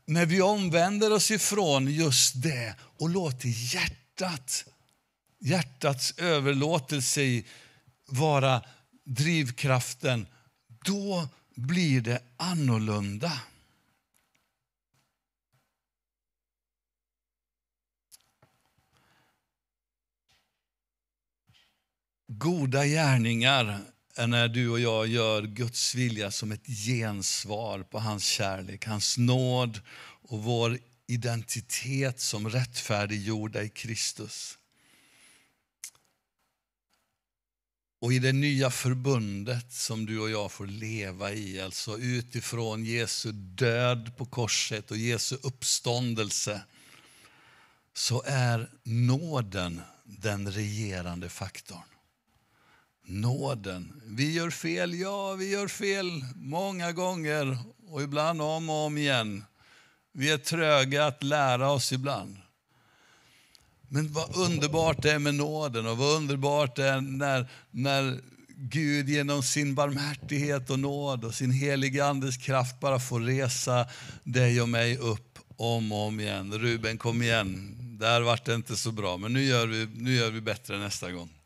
när 0.06 0.26
vi 0.26 0.42
omvänder 0.42 1.14
oss 1.14 1.32
ifrån 1.32 1.88
just 1.88 2.42
det 2.44 2.76
och 3.00 3.10
låter 3.10 3.74
hjärtat, 3.74 4.66
hjärtats 5.40 6.14
överlåtelse 6.18 7.44
vara 8.08 8.62
drivkraften, 9.06 10.28
då 10.86 11.28
blir 11.56 12.02
det 12.02 12.22
annorlunda. 12.38 13.42
Goda 22.40 22.86
gärningar 22.86 23.80
är 24.16 24.28
när 24.28 24.48
du 24.48 24.70
och 24.70 24.80
jag 24.80 25.08
gör 25.08 25.42
Guds 25.42 25.96
vilja 25.96 26.32
som 26.32 26.52
ett 26.52 26.68
gensvar 26.68 27.84
på 27.84 28.00
hans 28.00 28.26
kärlek, 28.26 28.86
hans 28.86 29.18
nåd 29.18 29.80
och 30.22 30.44
vår 30.44 30.80
identitet 31.08 32.20
som 32.20 32.50
rättfärdiggjorda 32.50 33.64
i 33.64 33.70
Kristus. 33.70 34.58
Och 38.02 38.14
i 38.14 38.20
det 38.20 38.34
nya 38.34 38.70
förbundet 38.70 39.74
som 39.74 40.06
du 40.06 40.20
och 40.20 40.30
jag 40.30 40.52
får 40.52 40.68
leva 40.68 41.32
i, 41.32 41.62
alltså 41.62 41.98
utifrån 41.98 42.86
Jesu 42.86 43.32
död 43.32 44.18
på 44.18 44.26
korset 44.26 44.92
och 44.92 44.98
Jesu 44.98 45.38
uppståndelse, 45.44 46.62
så 47.94 48.24
är 48.26 48.70
nåden 48.84 49.82
den 50.04 50.52
regerande 50.52 51.30
faktorn 51.30 51.97
nåden. 53.08 54.02
Vi 54.06 54.34
gör 54.34 54.50
fel, 54.50 54.94
ja, 54.94 55.34
vi 55.34 55.50
gör 55.50 55.68
fel 55.68 56.26
många 56.36 56.92
gånger 56.92 57.58
och 57.90 58.02
ibland 58.02 58.42
om 58.42 58.70
och 58.70 58.76
om 58.86 58.98
igen. 58.98 59.44
Vi 60.14 60.32
är 60.32 60.38
tröga 60.38 61.06
att 61.06 61.24
lära 61.24 61.72
oss 61.72 61.94
ibland. 61.94 62.38
Men 63.90 64.14
vad 64.14 64.38
underbart 64.38 65.02
det 65.02 65.12
är 65.12 65.20
med 65.20 65.36
nåden 65.36 65.88
och 65.88 65.98
vad 65.98 66.16
underbart 66.16 66.76
det 66.76 66.88
är 66.88 67.02
när, 67.02 67.50
när 67.72 68.20
Gud 68.60 69.10
genom 69.10 69.44
sin 69.44 69.76
barmhärtighet 69.76 70.70
och 70.70 70.80
nåd 70.80 71.26
och 71.26 71.34
sin 71.34 71.52
heliga 71.52 72.06
Andes 72.06 72.38
kraft 72.38 72.80
bara 72.80 73.00
får 73.00 73.20
resa 73.20 73.88
dig 74.24 74.62
och 74.62 74.70
mig 74.70 74.98
upp 74.98 75.40
om 75.58 75.92
och 75.92 76.08
om 76.08 76.20
igen. 76.20 76.54
Ruben, 76.54 76.98
kom 76.98 77.22
igen. 77.22 77.76
Där 78.00 78.22
vart 78.22 78.46
det 78.46 78.56
inte 78.56 78.78
så 78.78 78.92
bra, 78.92 79.18
men 79.18 79.34
nu 79.34 79.44
gör 79.44 79.68
vi, 79.68 79.88
nu 79.96 80.16
gör 80.16 80.32
vi 80.32 80.42
bättre 80.42 80.78
nästa 80.78 81.12
gång. 81.12 81.37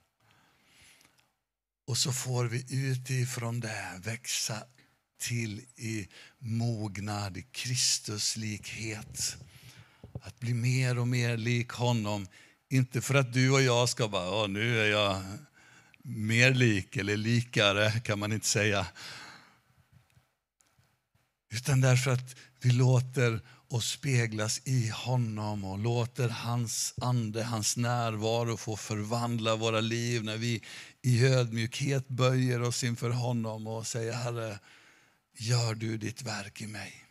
Och 1.91 1.97
så 1.97 2.13
får 2.13 2.45
vi 2.45 2.65
utifrån 2.69 3.60
det 3.60 4.01
växa 4.04 4.63
till 5.19 5.60
i 5.75 6.08
mognad, 6.39 7.38
i 7.38 7.41
Kristuslikhet. 7.41 9.38
Att 10.21 10.39
bli 10.39 10.54
mer 10.54 10.99
och 10.99 11.08
mer 11.08 11.38
lik 11.38 11.71
honom. 11.71 12.27
Inte 12.69 13.01
för 13.01 13.15
att 13.15 13.34
du 13.34 13.51
och 13.51 13.62
jag 13.62 13.89
ska 13.89 14.08
bara, 14.08 14.47
nu 14.47 14.80
är 14.80 14.86
jag 14.86 15.23
mer 16.04 16.54
lik 16.54 16.97
eller 16.97 17.17
likare, 17.17 17.99
kan 17.99 18.19
man 18.19 18.32
inte 18.32 18.47
säga. 18.47 18.88
Utan 21.49 21.82
därför 21.82 22.12
att 22.12 22.36
vi 22.62 22.71
låter 22.71 23.41
och 23.69 23.84
speglas 23.84 24.62
i 24.65 24.89
honom 24.89 25.65
och 25.65 25.80
låter 25.80 26.30
hans 26.30 26.93
ande, 27.01 27.43
hans 27.43 27.77
närvaro 27.77 28.58
få 28.58 28.77
förvandla 28.77 29.56
våra 29.56 29.80
liv 29.80 30.23
när 30.23 30.38
vi 30.38 30.63
i 31.01 31.25
ödmjukhet 31.25 32.07
böjer 32.07 32.61
oss 32.61 32.83
inför 32.83 33.09
honom 33.09 33.67
och 33.67 33.87
säger 33.87 34.13
Herre, 34.13 34.59
gör 35.37 35.75
du 35.75 35.97
ditt 35.97 36.21
verk 36.21 36.61
i 36.61 36.67
mig. 36.67 37.05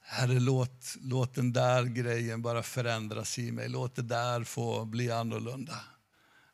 Herre, 0.00 0.40
låt, 0.40 0.96
låt 1.00 1.34
den 1.34 1.52
där 1.52 1.84
grejen 1.84 2.42
bara 2.42 2.62
förändras 2.62 3.38
i 3.38 3.52
mig. 3.52 3.68
Låt 3.68 3.96
det 3.96 4.02
där 4.02 4.44
få 4.44 4.84
bli 4.84 5.10
annorlunda. 5.10 5.80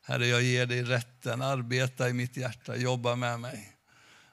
Herre, 0.01 0.27
jag 0.27 0.41
ger 0.41 0.65
dig 0.65 0.83
rätten, 0.83 1.41
arbeta 1.41 2.09
i 2.09 2.13
mitt 2.13 2.37
hjärta, 2.37 2.75
jobba 2.75 3.15
med 3.15 3.39
mig. 3.39 3.77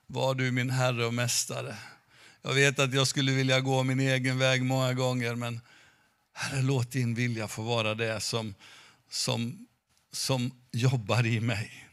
Var 0.06 0.34
du 0.34 0.50
min 0.50 0.70
Herre 0.70 1.06
och 1.06 1.14
Mästare. 1.14 1.76
Jag 2.42 2.54
vet 2.54 2.78
att 2.78 2.94
jag 2.94 3.06
skulle 3.06 3.32
vilja 3.32 3.60
gå 3.60 3.82
min 3.82 4.00
egen 4.00 4.38
väg 4.38 4.64
många 4.64 4.92
gånger, 4.92 5.34
men 5.34 5.60
Herre, 6.32 6.62
låt 6.62 6.90
din 6.90 7.14
vilja 7.14 7.48
få 7.48 7.62
vara 7.62 7.94
det 7.94 8.20
som, 8.20 8.54
som, 9.10 9.67
som 10.12 10.52
jobbar 10.72 11.26
i 11.26 11.40
mig. 11.40 11.88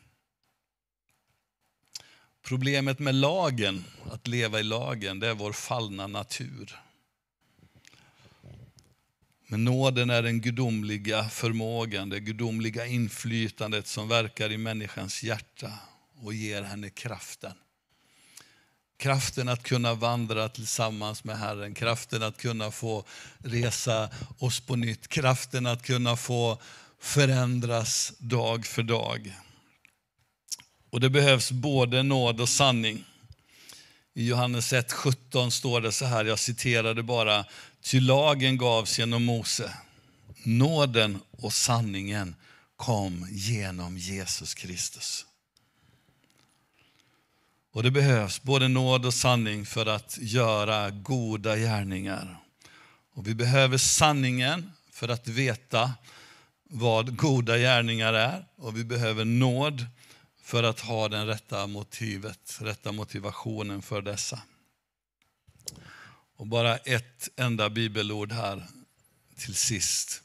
Problemet 2.42 3.00
med 3.00 3.16
lagen, 3.16 3.84
att 4.12 4.28
leva 4.28 4.60
i 4.60 4.64
lagen, 4.64 5.20
det 5.20 5.28
är 5.28 5.34
vår 5.34 5.52
fallna 5.54 6.08
natur. 6.08 6.80
Men 9.48 9.64
nåden 9.64 10.10
är 10.10 10.22
den 10.22 10.42
gudomliga 10.42 11.30
förmågan, 11.30 12.10
det 12.10 12.20
gudomliga 12.20 12.86
inflytandet 12.86 13.88
som 13.88 14.08
verkar 14.08 14.52
i 14.52 14.58
människans 14.58 15.24
hjärta 15.24 15.72
och 16.22 16.34
ger 16.34 16.62
henne 16.64 16.90
kraften. 16.90 17.54
Kraften 18.98 19.50
att 19.50 19.64
kunna 19.64 19.94
vandra 19.94 20.50
tillsammans 20.50 21.24
med 21.24 21.38
Herren, 21.38 21.74
kraften 21.74 22.24
att 22.24 22.38
kunna 22.38 22.72
få 22.72 23.06
resa 23.38 24.10
oss 24.40 24.60
på 24.60 24.76
nytt, 24.76 25.08
kraften 25.08 25.66
att 25.66 25.84
kunna 25.84 26.16
få 26.16 26.62
förändras 27.06 28.14
dag 28.18 28.66
för 28.66 28.84
dag. 28.84 29.36
Och 30.90 31.00
det 31.00 31.10
behövs 31.10 31.52
både 31.52 32.04
nåd 32.04 32.42
och 32.42 32.50
sanning. 32.50 33.06
I 34.14 34.28
Johannes 34.28 34.74
1.17 34.74 35.50
står 35.50 35.82
det 35.82 35.92
så 35.92 36.06
här, 36.06 36.26
jag 36.26 36.40
citerade 36.40 37.04
bara, 37.04 37.46
ty 37.82 38.00
lagen 38.00 38.58
gavs 38.58 39.00
genom 39.00 39.26
Mose. 39.26 39.74
Nåden 40.44 41.20
och 41.32 41.54
sanningen 41.54 42.36
kom 42.76 43.28
genom 43.32 43.98
Jesus 43.98 44.54
Kristus. 44.54 45.26
Och 47.74 47.84
det 47.84 47.92
behövs 47.92 48.42
både 48.42 48.68
nåd 48.68 49.06
och 49.06 49.14
sanning 49.14 49.66
för 49.66 49.86
att 49.86 50.18
göra 50.22 50.90
goda 50.90 51.58
gärningar. 51.58 52.38
Och 53.14 53.28
vi 53.28 53.36
behöver 53.36 53.78
sanningen 53.78 54.72
för 54.92 55.08
att 55.08 55.28
veta 55.28 55.94
vad 56.76 57.16
goda 57.16 57.58
gärningar 57.58 58.14
är. 58.14 58.46
Och 58.56 58.78
vi 58.78 58.84
behöver 58.84 59.26
nåd 59.26 59.86
för 60.42 60.64
att 60.64 60.80
ha 60.80 61.10
den 61.10 61.28
rätta 61.28 61.68
motivet, 61.68 62.58
rätta 62.62 62.92
motivationen 62.92 63.82
för 63.82 64.02
dessa. 64.02 64.42
Och 66.36 66.48
bara 66.48 66.78
ett 66.78 67.30
enda 67.36 67.70
bibelord 67.70 68.32
här 68.32 68.68
till 69.38 69.56
sist. 69.56 70.22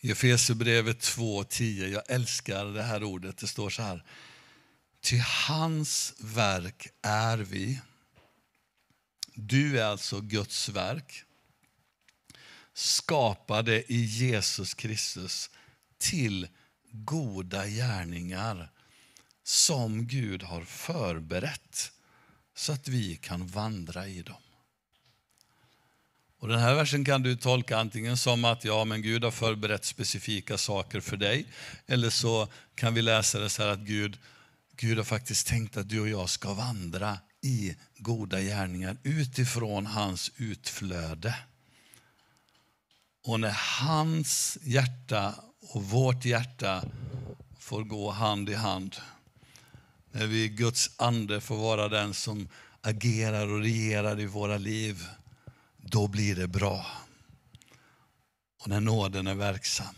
I 0.00 0.10
Efesierbrevet 0.10 1.00
2.10, 1.00 1.88
jag 1.88 2.02
älskar 2.08 2.64
det 2.64 2.82
här 2.82 3.02
ordet, 3.02 3.38
det 3.38 3.46
står 3.46 3.70
så 3.70 3.82
här. 3.82 4.04
Till 5.00 5.20
hans 5.20 6.14
verk 6.18 6.88
är 7.02 7.38
vi. 7.38 7.80
Du 9.34 9.80
är 9.80 9.84
alltså 9.84 10.20
Guds 10.20 10.68
verk. 10.68 11.23
Skapade 12.74 13.92
i 13.92 14.04
Jesus 14.04 14.74
Kristus 14.74 15.50
till 15.98 16.48
goda 16.90 17.66
gärningar 17.66 18.70
som 19.44 20.06
Gud 20.06 20.42
har 20.42 20.64
förberett 20.64 21.92
så 22.54 22.72
att 22.72 22.88
vi 22.88 23.16
kan 23.16 23.46
vandra 23.46 24.06
i 24.06 24.22
dem. 24.22 24.36
Och 26.38 26.48
Den 26.48 26.58
här 26.58 26.74
versen 26.74 27.04
kan 27.04 27.22
du 27.22 27.36
tolka 27.36 27.78
antingen 27.78 28.16
som 28.16 28.44
att 28.44 28.64
ja, 28.64 28.84
men 28.84 29.02
Gud 29.02 29.24
har 29.24 29.30
förberett 29.30 29.84
specifika 29.84 30.58
saker 30.58 31.00
för 31.00 31.16
dig. 31.16 31.46
Eller 31.86 32.10
så 32.10 32.48
kan 32.74 32.94
vi 32.94 33.02
läsa 33.02 33.38
det 33.38 33.50
så 33.50 33.62
här 33.62 33.68
att 33.68 33.78
Gud, 33.78 34.18
Gud 34.76 34.96
har 34.96 35.04
faktiskt 35.04 35.46
tänkt 35.46 35.76
att 35.76 35.88
du 35.88 36.00
och 36.00 36.08
jag 36.08 36.30
ska 36.30 36.54
vandra 36.54 37.18
i 37.40 37.76
goda 37.98 38.40
gärningar 38.40 38.96
utifrån 39.02 39.86
hans 39.86 40.32
utflöde. 40.36 41.34
Och 43.24 43.40
när 43.40 43.56
hans 43.80 44.58
hjärta 44.62 45.34
och 45.60 45.84
vårt 45.84 46.24
hjärta 46.24 46.84
får 47.58 47.84
gå 47.84 48.10
hand 48.10 48.50
i 48.50 48.54
hand. 48.54 48.96
När 50.10 50.26
vi 50.26 50.48
Guds 50.48 50.90
ande 50.96 51.40
får 51.40 51.56
vara 51.56 51.88
den 51.88 52.14
som 52.14 52.48
agerar 52.80 53.52
och 53.52 53.60
regerar 53.60 54.20
i 54.20 54.26
våra 54.26 54.58
liv, 54.58 55.04
då 55.76 56.08
blir 56.08 56.36
det 56.36 56.48
bra. 56.48 56.86
Och 58.60 58.68
när 58.68 58.80
nåden 58.80 59.26
är 59.26 59.34
verksam. 59.34 59.94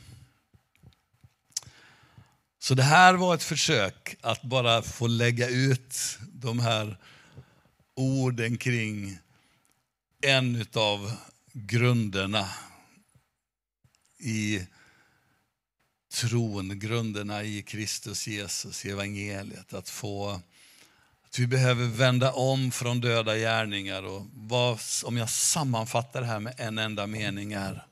Så 2.59 2.75
det 2.75 2.83
här 2.83 3.15
var 3.15 3.35
ett 3.35 3.43
försök 3.43 4.17
att 4.21 4.43
bara 4.43 4.83
få 4.83 5.07
lägga 5.07 5.49
ut 5.49 6.19
de 6.33 6.61
här 6.61 6.99
orden 7.95 8.59
kring 8.59 9.19
en 10.21 10.67
av 10.75 11.12
grunderna 11.53 12.49
i 14.18 14.66
tron, 16.12 16.79
grunderna 16.79 17.42
i 17.42 17.62
Kristus 17.62 18.26
Jesus, 18.26 18.87
i 18.87 18.90
evangeliet. 18.90 19.74
Att 19.74 19.88
få 19.88 20.40
att 21.37 21.38
vi 21.38 21.46
behöver 21.46 21.87
vända 21.87 22.33
om 22.33 22.70
från 22.70 23.00
döda 23.00 23.37
gärningar. 23.37 24.02
Och 24.02 24.26
vad, 24.35 24.81
om 25.05 25.16
jag 25.16 25.31
sammanfattar 25.31 26.20
det 26.20 26.26
här 26.26 26.40
med 26.40 26.55
en 26.57 26.79
enda 26.79 27.07
mening 27.07 27.52
är 27.52 27.87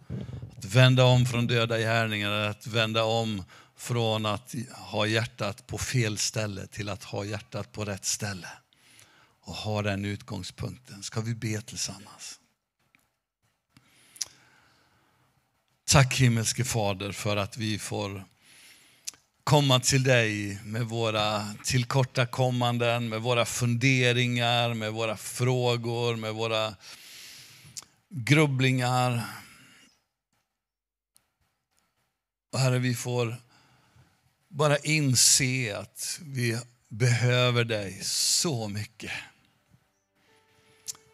att 0.58 0.64
vända 0.64 1.04
om 1.04 1.26
från 1.26 1.46
döda 1.46 1.78
gärningar, 1.78 2.30
att 2.30 2.66
vända 2.66 3.04
om 3.04 3.44
från 3.76 4.26
att 4.26 4.54
ha 4.70 5.06
hjärtat 5.06 5.66
på 5.66 5.78
fel 5.78 6.18
ställe 6.18 6.66
till 6.66 6.88
att 6.88 7.04
ha 7.04 7.24
hjärtat 7.24 7.72
på 7.72 7.84
rätt 7.84 8.04
ställe. 8.04 8.48
Och 9.40 9.54
ha 9.54 9.82
den 9.82 10.04
utgångspunkten. 10.04 11.02
Ska 11.02 11.20
vi 11.20 11.34
be 11.34 11.60
tillsammans? 11.60 12.40
Tack 15.94 16.20
himmelske 16.20 16.64
Fader 16.64 17.12
för 17.12 17.36
att 17.36 17.56
vi 17.56 17.78
får 17.78 18.24
komma 19.44 19.80
till 19.80 20.02
dig 20.02 20.58
med 20.64 20.82
våra 20.82 21.54
tillkortakommanden, 21.64 23.08
med 23.08 23.20
våra 23.20 23.44
funderingar, 23.44 24.74
med 24.74 24.92
våra 24.92 25.16
frågor, 25.16 26.16
med 26.16 26.34
våra 26.34 26.74
grubblingar. 28.08 29.22
Och 32.52 32.58
Herre, 32.58 32.78
vi 32.78 32.94
får 32.94 33.36
bara 34.48 34.78
inse 34.78 35.78
att 35.78 36.20
vi 36.22 36.58
behöver 36.88 37.64
dig 37.64 38.00
så 38.02 38.68
mycket. 38.68 39.12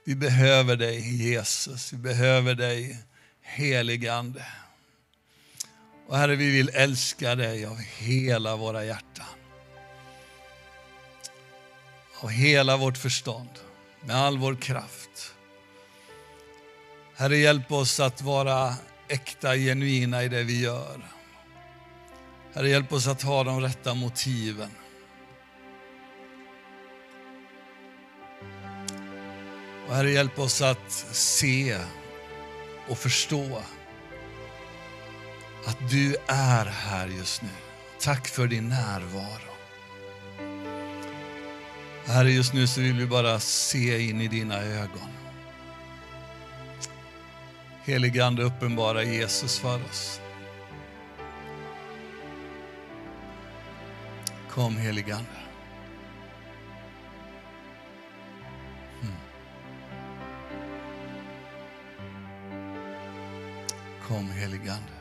Vi 0.04 0.14
behöver 0.14 0.76
dig 0.76 1.26
Jesus, 1.26 1.92
vi 1.92 1.96
behöver 1.96 2.54
dig 2.54 3.04
heligande. 3.42 4.44
Och 6.10 6.16
Herre, 6.16 6.36
vi 6.36 6.50
vill 6.50 6.70
älska 6.74 7.34
dig 7.34 7.66
av 7.66 7.78
hela 7.78 8.56
våra 8.56 8.84
hjärtan. 8.84 9.26
Av 12.20 12.28
hela 12.28 12.76
vårt 12.76 12.96
förstånd, 12.96 13.48
med 14.00 14.16
all 14.16 14.38
vår 14.38 14.54
kraft. 14.54 15.34
Herre, 17.14 17.36
hjälp 17.36 17.72
oss 17.72 18.00
att 18.00 18.22
vara 18.22 18.74
äkta, 19.08 19.56
genuina 19.56 20.24
i 20.24 20.28
det 20.28 20.42
vi 20.42 20.60
gör. 20.60 21.00
Herre, 22.54 22.68
hjälp 22.68 22.92
oss 22.92 23.06
att 23.06 23.22
ha 23.22 23.44
de 23.44 23.60
rätta 23.60 23.94
motiven. 23.94 24.70
Och 29.88 29.94
Herre, 29.94 30.10
hjälp 30.10 30.38
oss 30.38 30.62
att 30.62 30.92
se 31.12 31.78
och 32.88 32.98
förstå 32.98 33.62
att 35.64 35.90
du 35.90 36.16
är 36.26 36.66
här 36.66 37.06
just 37.06 37.42
nu. 37.42 37.48
Tack 38.00 38.28
för 38.28 38.46
din 38.46 38.68
närvaro. 38.68 39.50
Herre, 42.06 42.30
just 42.30 42.54
nu 42.54 42.66
så 42.66 42.80
vill 42.80 42.98
vi 42.98 43.06
bara 43.06 43.40
se 43.40 44.08
in 44.08 44.20
i 44.20 44.28
dina 44.28 44.58
ögon. 44.58 45.08
Helige 47.84 48.26
Ande, 48.26 48.42
uppenbara 48.42 49.02
Jesus 49.02 49.58
för 49.58 49.84
oss. 49.84 50.20
Kom 54.50 54.76
helige 54.76 55.16
Ande. 55.16 55.30
Mm. 59.02 59.14
Kom 64.08 64.30
helige 64.30 64.72
Ande. 64.72 64.99